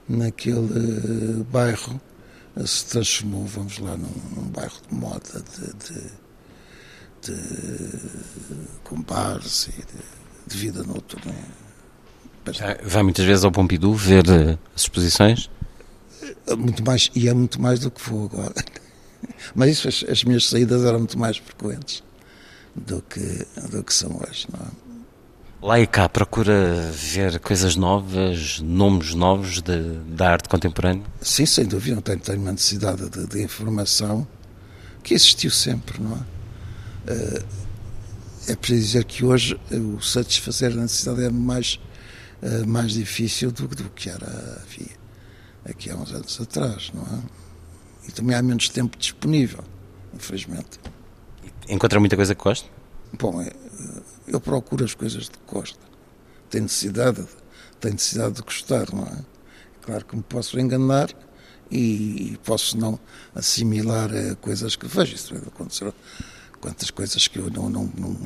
[0.08, 2.00] naquele uh, bairro,
[2.56, 6.26] uh, se transformou, vamos lá, num, num bairro de moda, de, de
[7.26, 8.00] de
[8.84, 11.34] compares e de, de vida noturna.
[12.82, 15.50] Vai muitas vezes ao Pompidou ver eh, as exposições?
[16.46, 18.54] É muito mais, e é muito mais do que vou agora.
[19.54, 22.02] Mas isso, as, as minhas saídas eram muito mais frequentes
[22.74, 24.86] do que, do que são hoje, não é?
[25.62, 31.02] Lá e cá procura ver coisas novas, nomes novos de, da arte contemporânea?
[31.20, 32.00] Sim, sem dúvida.
[32.02, 34.28] Tenho, tenho uma necessidade de, de informação
[35.02, 36.20] que existiu sempre, não é?
[37.08, 37.42] Eh,
[38.48, 41.80] é preciso dizer que hoje o satisfazer a necessidade é mais,
[42.42, 44.96] eh, mais difícil do, do que era havia
[45.64, 47.22] aqui há uns anos atrás, não é?
[48.08, 49.64] E também há menos tempo disponível,
[50.14, 50.78] infelizmente.
[51.68, 52.68] Encontra muita coisa que gosta?
[53.18, 53.50] Bom, é,
[54.28, 55.78] eu procuro as coisas que gosto.
[56.48, 57.26] Tenho necessidade,
[57.80, 59.24] tenho necessidade de gostar, não é?
[59.82, 61.08] Claro que me posso enganar
[61.70, 62.98] e posso não
[63.34, 65.14] assimilar eh, coisas que vejo.
[65.14, 65.92] Isso deve acontecer
[66.60, 68.16] quantas coisas que eu não, não, não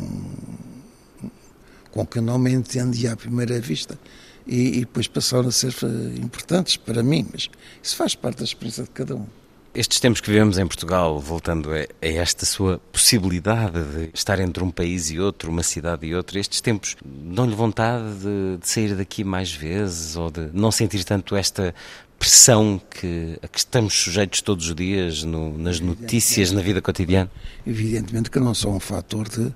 [1.91, 3.99] com que não me entendia à primeira vista
[4.47, 7.49] e, e, depois passaram a ser eh, importantes para mim, mas
[7.83, 9.27] isso faz parte da experiência de cada um.
[9.73, 14.65] Estes tempos que vivemos em Portugal, voltando a, a esta sua possibilidade de estar entre
[14.65, 18.97] um país e outro, uma cidade e outra, estes tempos dão-lhe vontade de, de sair
[18.97, 21.73] daqui mais vezes ou de não sentir tanto esta
[22.19, 27.31] pressão que, a que estamos sujeitos todos os dias no, nas notícias, na vida cotidiana?
[27.65, 29.55] Evidentemente que não são um fator de,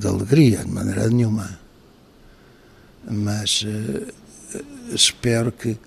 [0.00, 1.58] de alegria, de maneira nenhuma.
[3.08, 4.12] Mas uh,
[4.94, 5.78] espero que,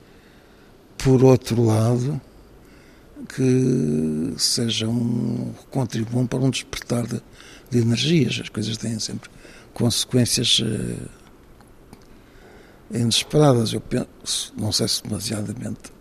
[0.97, 2.21] por outro lado,
[3.35, 7.21] que seja um contribuam para um despertar de,
[7.71, 8.39] de energias.
[8.41, 9.29] As coisas têm sempre
[9.73, 11.09] consequências uh,
[12.91, 13.73] inesperadas.
[13.73, 15.91] Eu penso, não sei se demasiadamente,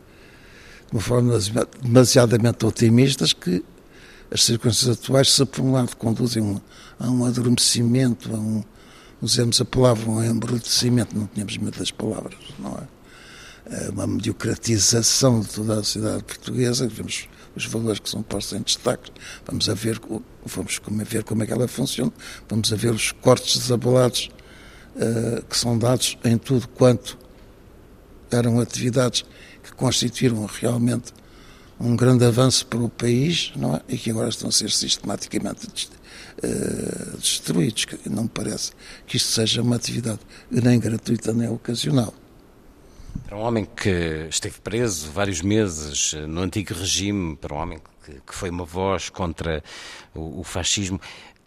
[0.91, 1.39] de uma forma
[1.83, 3.65] demasiadamente otimistas, que
[4.33, 6.61] as circunstâncias atuais, se por um lado conduzem
[6.99, 8.65] a um adormecimento, a um,
[9.21, 13.91] usemos a palavra, um embrutecimento, não tínhamos medo das palavras, não é?
[13.91, 19.13] Uma mediocratização de toda a sociedade portuguesa, vemos os valores que são postos em destaque,
[19.47, 20.01] vamos a ver,
[20.45, 22.13] vamos a ver como é que ela funciona,
[22.49, 24.31] vamos a ver os cortes desabalados
[24.97, 27.19] uh, que são dados em tudo quanto
[28.31, 29.25] eram atividades
[29.63, 31.13] que constituíram realmente
[31.83, 33.81] um grande avanço para o país não é?
[33.89, 37.87] e que agora estão a ser sistematicamente uh, destruídos.
[38.09, 38.71] Não me parece
[39.07, 40.21] que isto seja uma atividade
[40.51, 42.15] nem gratuita nem ocasional.
[43.27, 48.35] Para um homem que esteve preso vários meses no antigo regime, para um homem que,
[48.35, 49.63] foi uma voz contra
[50.15, 51.01] o, fascismo,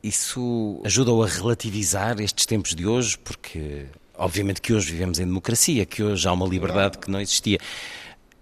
[0.04, 5.86] isso ajudou a relativizar estes tempos de hoje, porque obviamente que hoje vivemos em democracia,
[5.86, 7.60] que hoje há uma liberdade que não existia.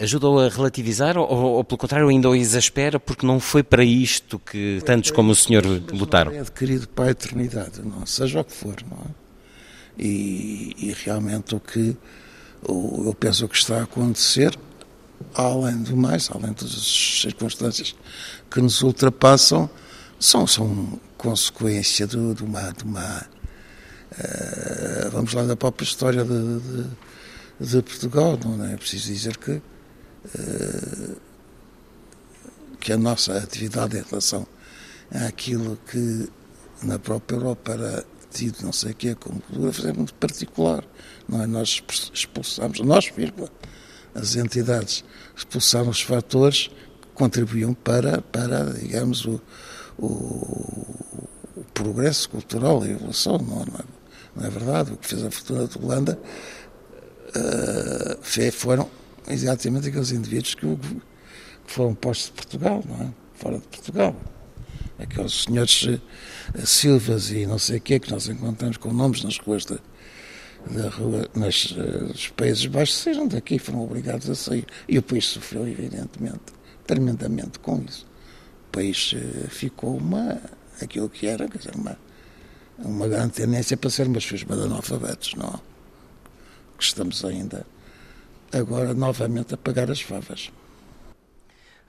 [0.03, 4.37] Ajudou a relativizar ou, ou pelo contrário, ainda o exaspera porque não foi para isto
[4.37, 6.31] que tantos como o senhor lutaram?
[6.31, 9.23] É adquirido para a eternidade, não, seja o que for, não é?
[9.97, 11.95] E, e realmente o que
[12.67, 14.57] eu penso que está a acontecer
[15.33, 17.95] além do mais, além das circunstâncias
[18.49, 19.69] que nos ultrapassam,
[20.19, 22.71] são, são consequência de, de uma.
[22.71, 23.25] De uma
[24.11, 29.61] uh, vamos lá da própria história de, de, de, Portugal, não é preciso dizer que.
[30.25, 31.15] Uh,
[32.79, 34.45] que a nossa atividade em relação
[35.09, 36.29] àquilo que
[36.81, 40.83] na própria Europa era tido, não sei o que, como cultura, é muito particular.
[41.27, 41.47] Não é?
[41.47, 41.81] Nós
[42.13, 43.49] expulsamos, nós, vírgula,
[44.13, 45.05] as entidades
[45.35, 46.69] expulsaram os fatores
[47.01, 49.41] que contribuíam para, para digamos, o,
[49.97, 50.05] o,
[51.55, 53.83] o progresso cultural, a evolução, não, não, é,
[54.35, 54.93] não, é, verdade?
[54.93, 56.19] O que fez a fortuna de Holanda
[57.29, 58.89] uh, foram
[59.27, 63.13] exatamente aqueles indivíduos que, que foram postos de Portugal, não é?
[63.33, 64.15] Fora de Portugal.
[64.99, 66.01] Aqueles senhores uh,
[66.65, 69.77] Silvas e não sei o que, que nós encontramos com nomes nas ruas da,
[70.69, 74.65] da rua, nas, uh, dos Países Baixos, saíram daqui, foram obrigados a sair.
[74.87, 76.41] E o país sofreu, evidentemente,
[76.85, 78.05] tremendamente com isso.
[78.67, 80.39] O país uh, ficou uma,
[80.81, 81.97] aquilo que era, quer dizer, uma,
[82.77, 85.59] uma grande tendência para ser uma chusma de analfabetos, não?
[86.77, 87.65] Que estamos ainda
[88.57, 90.51] agora novamente a pagar as favas.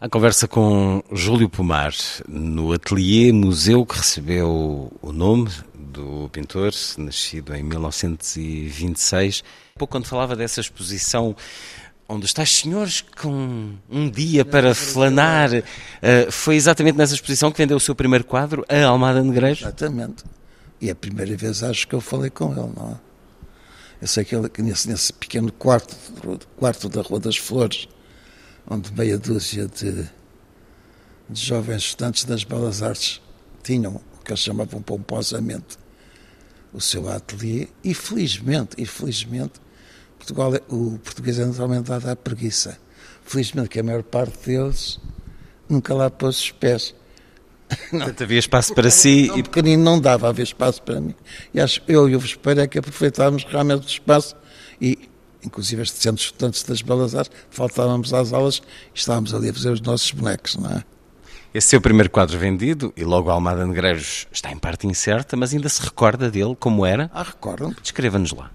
[0.00, 1.94] A conversa com Júlio Pomar
[2.28, 9.44] no Atelier Museu que recebeu o nome do pintor, nascido em 1926.
[9.78, 11.34] Pouco quando falava dessa exposição
[12.08, 15.50] onde os tais senhores com um dia para flanar,
[16.02, 19.62] eh, foi exatamente nessa exposição que vendeu o seu primeiro quadro, a Almada Negreiros?
[19.62, 20.24] Exatamente.
[20.80, 23.13] E é a primeira vez acho que eu falei com ele, não é?
[24.04, 25.96] Eu sei que ele, nesse, nesse pequeno quarto,
[26.58, 27.88] quarto da Rua das Flores,
[28.68, 29.92] onde meia dúzia de,
[31.26, 33.22] de jovens estudantes das Belas Artes
[33.62, 35.78] tinham o que eles chamavam pomposamente
[36.70, 39.54] o seu ateliê e felizmente, e felizmente
[40.18, 42.78] Portugal, é, o português é naturalmente dado à preguiça.
[43.24, 45.00] Felizmente que a maior parte deles
[45.66, 46.94] nunca lá pôs os pés.
[47.90, 49.30] Portanto, havia espaço para si.
[49.34, 49.42] E...
[49.42, 51.14] pequenino não dava, havia espaço para mim.
[51.52, 54.36] E acho eu e o Vespeiro é que aproveitávamos realmente o espaço
[54.80, 55.08] e
[55.44, 58.62] inclusive estes centros estudantes das Belas Artes, faltávamos às aulas
[58.94, 60.82] e estávamos ali a fazer os nossos bonecos, não é?
[61.52, 65.54] Esse seu primeiro quadro vendido, e logo a Almada Negreiros está em parte incerta, mas
[65.54, 67.08] ainda se recorda dele como era?
[67.14, 67.76] Ah, recordo.
[67.80, 68.50] Descreva-nos lá.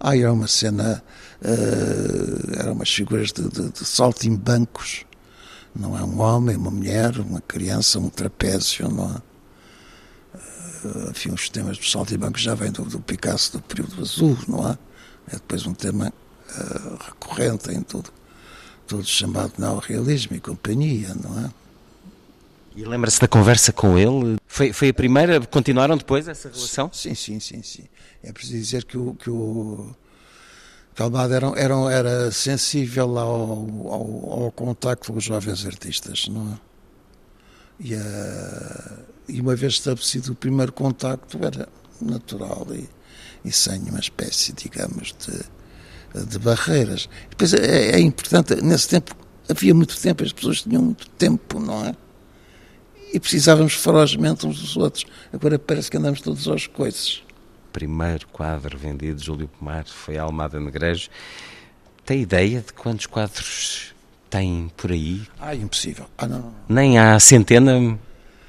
[0.00, 1.02] Ah, era uma cena,
[1.42, 5.04] uh, eram umas figuras de, de, de saltimbancos,
[5.74, 6.02] não é?
[6.02, 9.28] Um homem, uma mulher, uma criança, um trapézio, não é?
[10.84, 14.68] Uh, enfim, os temas dos saltimbancos já vêm do, do Picasso do período azul, não
[14.68, 14.78] é?
[15.28, 18.10] É depois um tema uh, recorrente em tudo,
[18.86, 21.50] tudo chamado neorrealismo e companhia, não é?
[22.76, 24.36] E lembra-se da conversa com ele?
[24.46, 25.40] Foi, foi a primeira?
[25.40, 26.88] Continuaram depois essa relação?
[26.92, 27.84] Sim, sim, sim, sim.
[28.22, 29.92] É preciso dizer que o, que o
[30.98, 33.52] Calmado era, era, era sensível ao,
[33.88, 36.58] ao, ao contacto com os jovens artistas, não é?
[37.78, 41.68] E, uh, e uma vez estabelecido o primeiro contacto era
[42.02, 42.88] natural e,
[43.44, 47.08] e sem uma espécie, digamos, de, de barreiras.
[47.30, 49.14] Depois é, é importante, nesse tempo
[49.48, 51.94] havia muito tempo, as pessoas tinham muito tempo, não é?
[53.14, 55.04] E precisávamos ferozmente uns dos outros.
[55.32, 57.22] Agora parece que andamos todos aos coisas.
[57.72, 61.10] Primeiro quadro vendido de Júlio Pomar foi a Almada Negrejo.
[62.04, 63.94] Tem ideia de quantos quadros
[64.30, 65.22] tem por aí?
[65.38, 66.06] Ah, impossível.
[66.16, 66.54] Ah, não, não.
[66.68, 67.98] Nem há centena?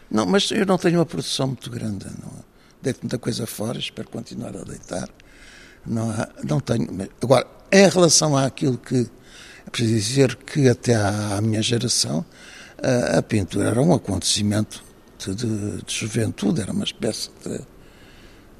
[0.09, 2.05] Não, mas eu não tenho uma produção muito grande.
[2.21, 2.49] Não
[2.81, 5.09] deito muita coisa fora, espero continuar a deitar.
[5.85, 6.13] Não,
[6.43, 6.87] não tenho.
[7.21, 9.07] Agora, em relação àquilo que.
[9.67, 12.25] É preciso dizer que até à, minha geração
[12.81, 14.83] a, a, pintura era um acontecimento
[15.19, 17.59] de, de, de juventude, era uma espécie de,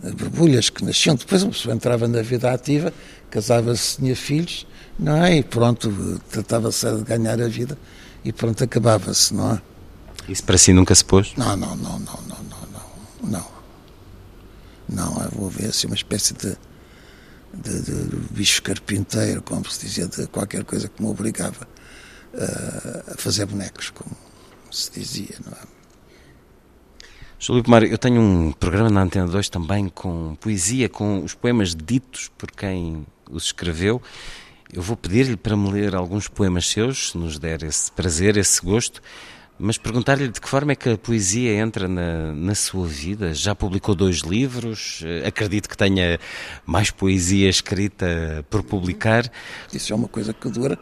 [0.02, 1.16] borbulhas que nasciam.
[1.16, 2.94] Depois uma pessoa entrava na vida ativa,
[3.30, 4.66] casava-se, tinha filhos,
[4.98, 5.38] não é?
[5.38, 7.78] E pronto, tratava-se de ganhar a vida
[8.24, 9.62] e pronto, acabava-se, não é?
[10.28, 11.34] Isso para si nunca se pôs?
[11.36, 12.68] Não, não, não, não, não, não,
[13.24, 13.30] não.
[13.30, 13.60] não.
[14.88, 16.58] Não, eu vou ver assim uma espécie de,
[17.54, 21.68] de, de, bicho carpinteiro, como se dizia, de qualquer coisa que me obrigava
[22.34, 24.16] a, a fazer bonecos, como
[24.72, 25.79] se dizia, não é?
[27.42, 31.74] Júlio Pomar, eu tenho um programa na Antena 2 também com poesia, com os poemas
[31.74, 34.02] ditos por quem os escreveu.
[34.74, 38.62] Eu vou pedir-lhe para me ler alguns poemas seus, se nos der esse prazer, esse
[38.62, 39.02] gosto.
[39.58, 43.34] Mas perguntar-lhe de que forma é que a poesia entra na, na sua vida?
[43.34, 46.20] Já publicou dois livros, eh, acredito que tenha
[46.66, 49.32] mais poesia escrita por publicar.
[49.74, 50.78] Isso é uma coisa que dura,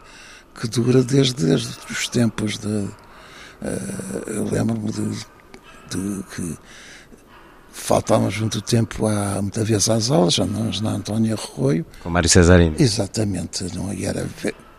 [0.60, 2.66] que dura desde, desde os tempos de.
[3.60, 5.26] Uh, eu lembro-me de,
[5.90, 6.58] de, que
[7.72, 11.86] faltávamos muito tempo, há, muitas vezes às aulas, andávamos na Antónia Arroio.
[12.02, 12.76] Com Mário Cesarino.
[12.78, 14.26] Exatamente, não, e era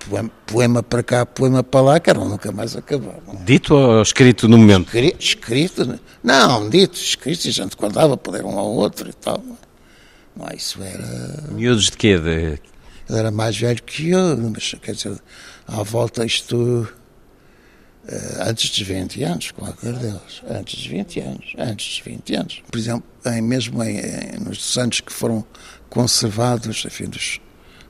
[0.07, 3.35] poema, poema para cá, poema para lá, que eram nunca mais acabavam.
[3.45, 4.87] Dito ou escrito no momento?
[4.87, 9.13] Escrito, escrito não, dito, escrito, e a gente guardava para ler um ao outro e
[9.13, 9.41] tal.
[10.35, 11.43] Não, isso era.
[11.51, 12.17] Miúdos de quê?
[12.17, 12.59] De...
[13.09, 15.19] Ele era mais velho que eu, mas quer dizer,
[15.67, 16.87] à volta isto.
[18.09, 20.41] Uh, antes dos 20 anos, qualquer deles.
[20.49, 21.53] Antes dos 20 anos.
[21.59, 22.63] Antes dos 20 anos.
[22.71, 25.45] Por exemplo, em, mesmo em, em, nos anos que foram
[25.91, 27.39] conservados, enfim, dos,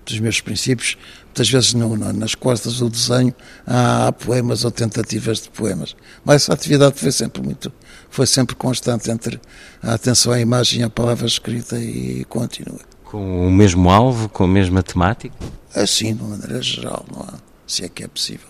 [0.05, 0.97] dos meus princípios,
[1.27, 3.33] muitas vezes no, no, nas costas do desenho
[3.65, 5.95] há poemas ou tentativas de poemas.
[6.25, 7.71] Mas essa atividade foi sempre muito,
[8.09, 9.39] foi sempre constante entre
[9.81, 12.81] a atenção à imagem e à palavra escrita e continua.
[13.05, 15.33] Com o mesmo alvo, com a mesma temática?
[15.73, 18.48] Assim, de uma maneira geral, não há, se é que é possível.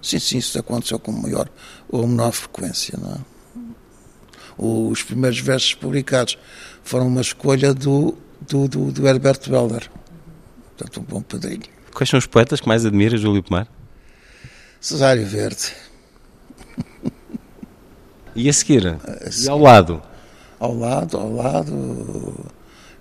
[0.00, 1.48] Sim, sim, isso aconteceu com maior
[1.88, 3.18] ou menor frequência, não é?
[4.56, 6.36] Os primeiros versos publicados
[6.82, 9.88] foram uma escolha do, do, do, do Herbert Welder,
[10.76, 11.62] portanto, um bom padrinho.
[11.92, 13.68] Quais são os poetas que mais admira, Júlio Pomar?
[14.80, 15.72] Cesário Verde.
[18.34, 18.86] E a seguir?
[18.86, 19.46] A seguir?
[19.46, 20.02] E ao lado?
[20.60, 22.46] Ao lado, ao lado,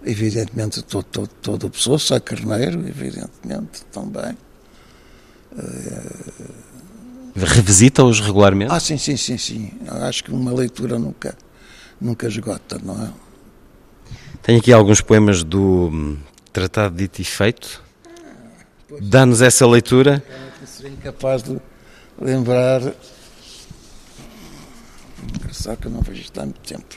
[0.03, 4.37] evidentemente, todo, todo, todo o pessoa, Sá Carneiro, evidentemente, também.
[7.37, 8.71] Revisita-os regularmente?
[8.73, 9.71] Ah, sim, sim, sim, sim.
[9.87, 11.37] Acho que uma leitura nunca,
[12.01, 13.11] nunca esgota, não é?
[14.41, 16.17] Tenho aqui alguns poemas do hum,
[16.51, 17.83] Tratado Dito e Feito.
[19.01, 20.23] Dá-nos essa leitura.
[20.59, 21.59] Eu seria incapaz de
[22.19, 22.81] lembrar.
[25.35, 26.95] Engraçado que eu não vejo isto há muito tempo.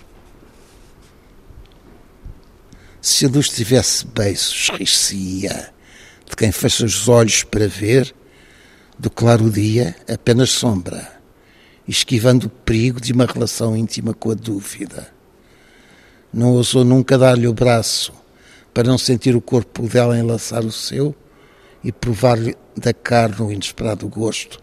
[3.03, 5.73] Se a luz tivesse beiços, rir-se-ia
[6.29, 8.15] de quem fecha os olhos para ver,
[9.01, 11.21] do claro dia, apenas sombra,
[11.89, 15.21] esquivando o perigo de uma relação íntima com a dúvida
[16.33, 18.13] não ousou nunca dar-lhe o braço
[18.73, 21.15] para não sentir o corpo dela enlaçar o seu
[21.83, 24.61] e provar-lhe da carne o inesperado gosto.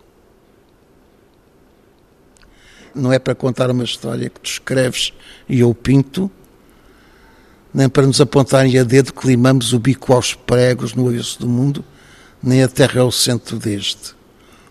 [2.96, 5.14] Não é para contar uma história que tu escreves
[5.48, 6.32] e eu pinto,
[7.74, 11.48] nem para nos apontarem a dedo que limamos o bico aos pregos no avesso do
[11.48, 11.84] mundo,
[12.42, 14.17] nem a terra é o centro deste.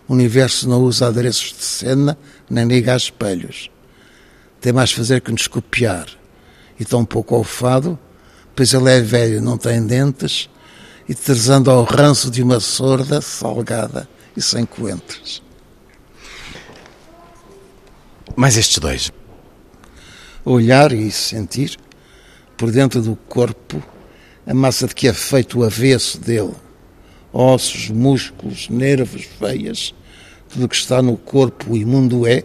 [0.09, 2.17] O universo não usa adereços de cena,
[2.49, 3.71] nem liga a espelhos.
[4.61, 6.07] Tem mais fazer que nos copiar
[6.79, 7.99] e tão pouco ao fado,
[8.55, 10.49] pois ele é velho, não tem dentes,
[11.09, 15.43] e terzando ao ranço de uma sorda salgada e sem coentros.
[18.35, 19.13] Mais estes dois.
[20.45, 21.77] Olhar e sentir,
[22.57, 23.83] por dentro do corpo,
[24.47, 26.55] a massa de que é feito o avesso dele.
[27.39, 29.95] Ossos, músculos, nervos, veias,
[30.49, 32.43] tudo o que está no corpo, o imundo é,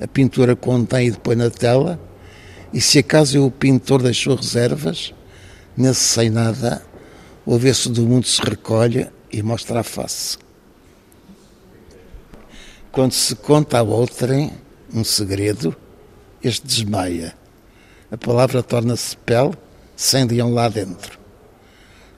[0.00, 2.00] a pintura contém e depois na tela,
[2.72, 5.14] e se acaso o pintor deixou reservas,
[5.76, 6.84] nesse sem nada,
[7.46, 10.36] o avesso do mundo se recolhe e mostra a face.
[12.90, 14.50] Quando se conta a outrem
[14.92, 15.76] um segredo,
[16.42, 17.34] este desmaia.
[18.10, 19.54] A palavra torna-se pele,
[19.94, 21.17] sem leão lá dentro.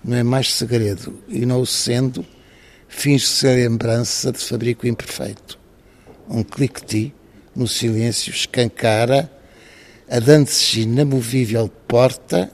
[0.02, 2.24] Não é mais segredo, e não o sendo,
[2.88, 5.58] finge ser lembrança de fabrico imperfeito.
[6.28, 7.14] Um clique-ti,
[7.54, 9.30] no silêncio, escancara
[10.10, 12.50] a dando-se inamovível porta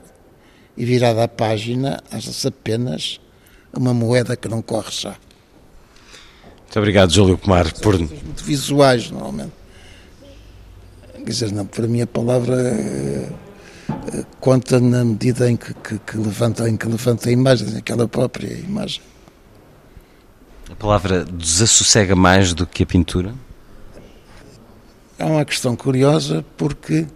[0.76, 3.20] e virada à página, acha-se apenas
[3.72, 5.16] uma moeda que não corre já.
[6.61, 7.72] Muito obrigado, Júlio Pomar.
[7.80, 7.99] Por...
[7.99, 9.53] Muito visuais, normalmente.
[11.14, 13.45] Quer dizer, não, para mim a palavra uh,
[14.40, 18.52] conta na medida em que, que, que, levanta, em que levanta a imagem, aquela própria
[18.52, 19.02] imagem.
[20.70, 23.34] A palavra desassossega mais do que a pintura?
[25.18, 27.07] É uma questão curiosa porque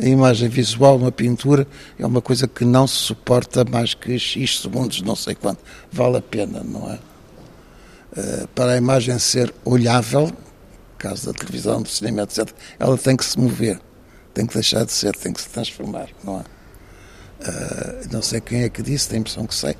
[0.00, 1.66] a imagem visual, uma pintura,
[1.98, 5.62] é uma coisa que não se suporta mais que X segundos, não sei quanto.
[5.90, 6.98] Vale a pena, não é?
[8.16, 10.30] Uh, para a imagem ser olhável,
[10.98, 12.48] caso da televisão, do cinema, etc.,
[12.78, 13.80] ela tem que se mover,
[14.34, 16.44] tem que deixar de ser, tem que se transformar, não é?
[17.48, 19.76] Uh, não sei quem é que disse, tenho a impressão que sei,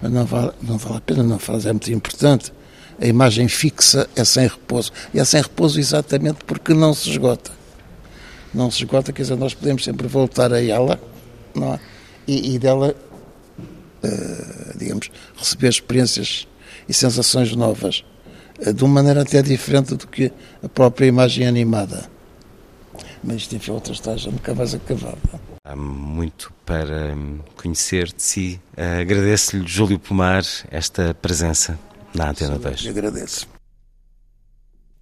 [0.00, 2.52] mas não vale, não vale a pena, não faz, é muito importante.
[3.00, 4.92] A imagem fixa é sem repouso.
[5.12, 7.50] E é sem repouso exatamente porque não se esgota
[8.54, 11.00] não se esgota, quer dizer, nós podemos sempre voltar a ela
[11.54, 11.80] não é?
[12.26, 12.94] e, e dela,
[14.04, 16.46] uh, digamos, receber experiências
[16.88, 18.04] e sensações novas,
[18.64, 20.32] uh, de uma maneira até diferente do que
[20.62, 22.08] a própria imagem animada.
[23.26, 25.16] Mas enfim, outra estágio nunca vais acabar.
[25.32, 25.40] Não?
[25.64, 27.16] Há muito para
[27.56, 28.60] conhecer de si.
[28.76, 31.78] Uh, Agradeço-lhe, Júlio Pomar, esta presença
[32.14, 32.86] na Antena 2.
[32.86, 33.48] Agradeço.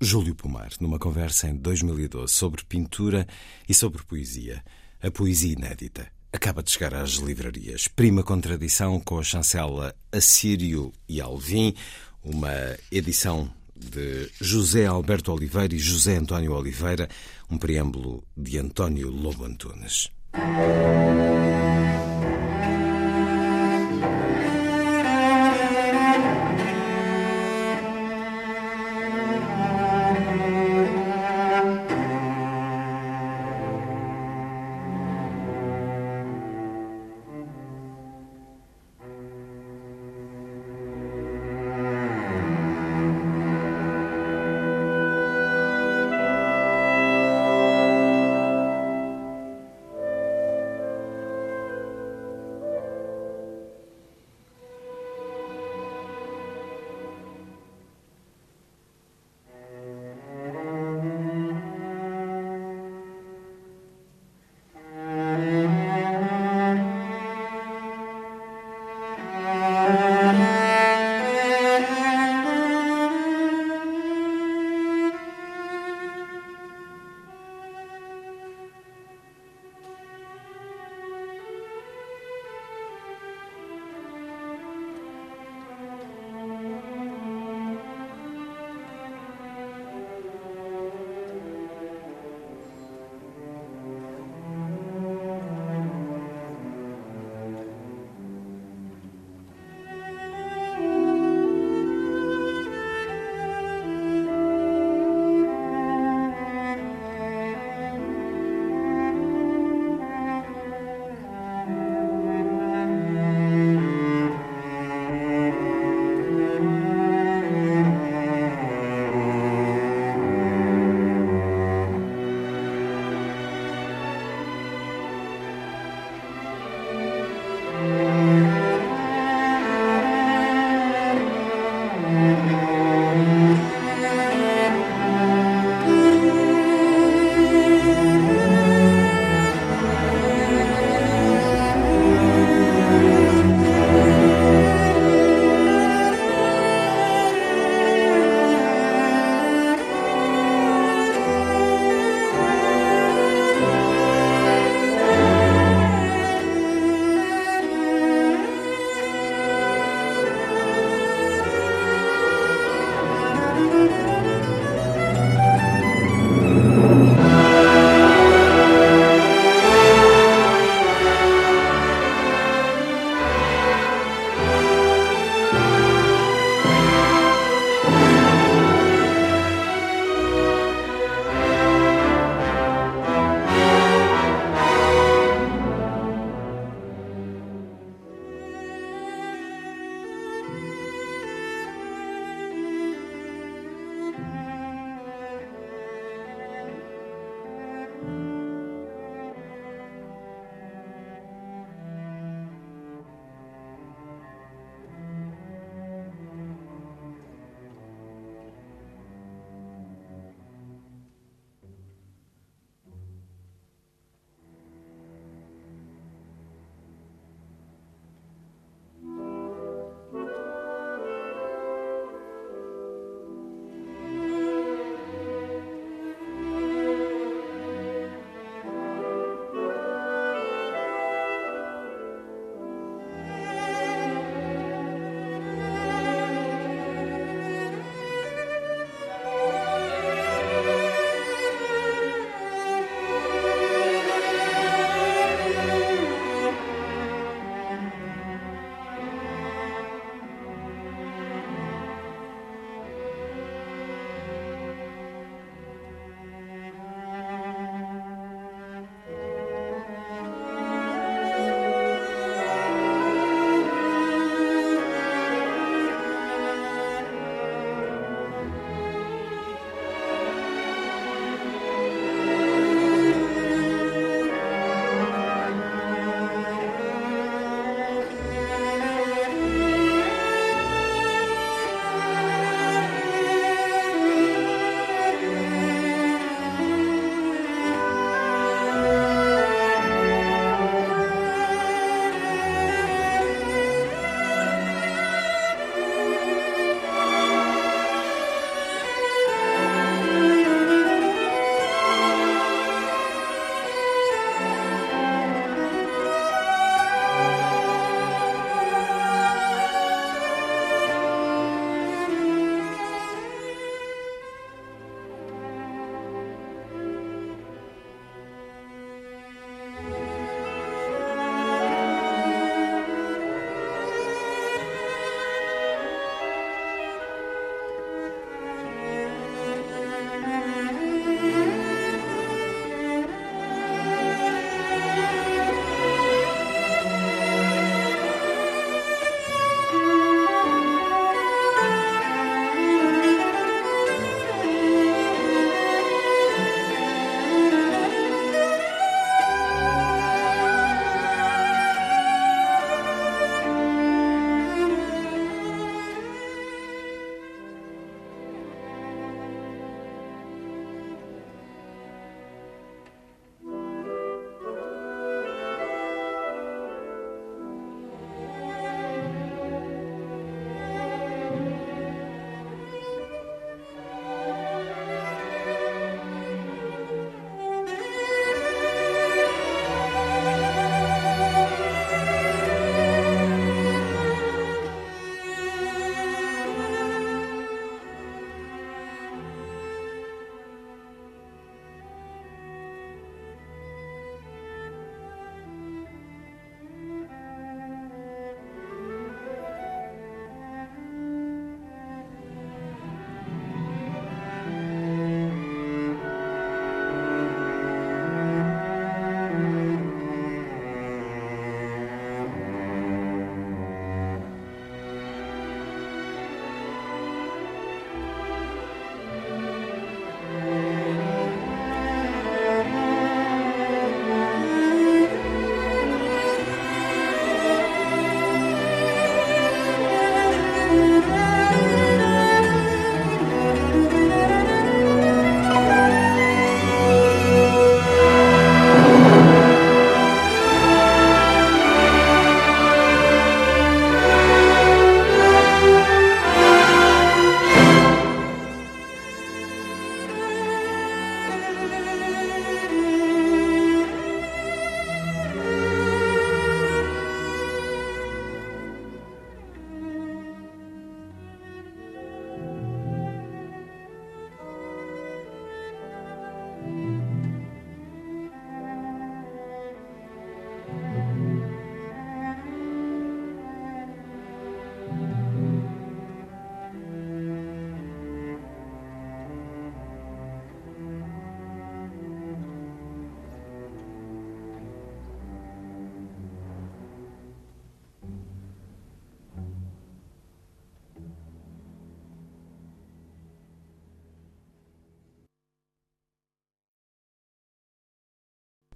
[0.00, 3.26] Júlio Pomar, numa conversa em 2012 sobre pintura
[3.68, 4.62] e sobre poesia,
[5.02, 6.06] a poesia inédita.
[6.32, 7.88] acaba de chegar às livrarias.
[7.88, 11.74] Prima contradição com a chancela Assírio e Alvim,
[12.24, 12.52] uma
[12.90, 13.50] edição
[13.90, 17.08] de José Alberto Oliveira e José António Oliveira,
[17.50, 20.10] um preâmbulo de António Lobo Antunes.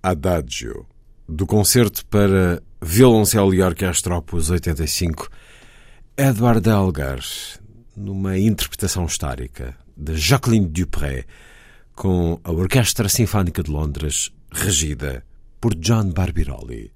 [0.07, 0.87] Adagio,
[1.29, 5.29] do concerto para violoncelo e orquestra Opus 85,
[6.17, 7.19] Edward Elgar,
[7.97, 11.25] numa interpretação histórica de Jacqueline Dupré,
[11.93, 15.25] com a Orquestra Sinfónica de Londres, regida
[15.61, 16.93] por John Barbirolli.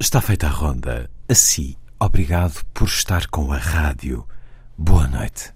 [0.00, 1.10] Está feita a ronda.
[1.28, 4.24] Assim, obrigado por estar com a rádio.
[4.76, 5.50] Boa noite.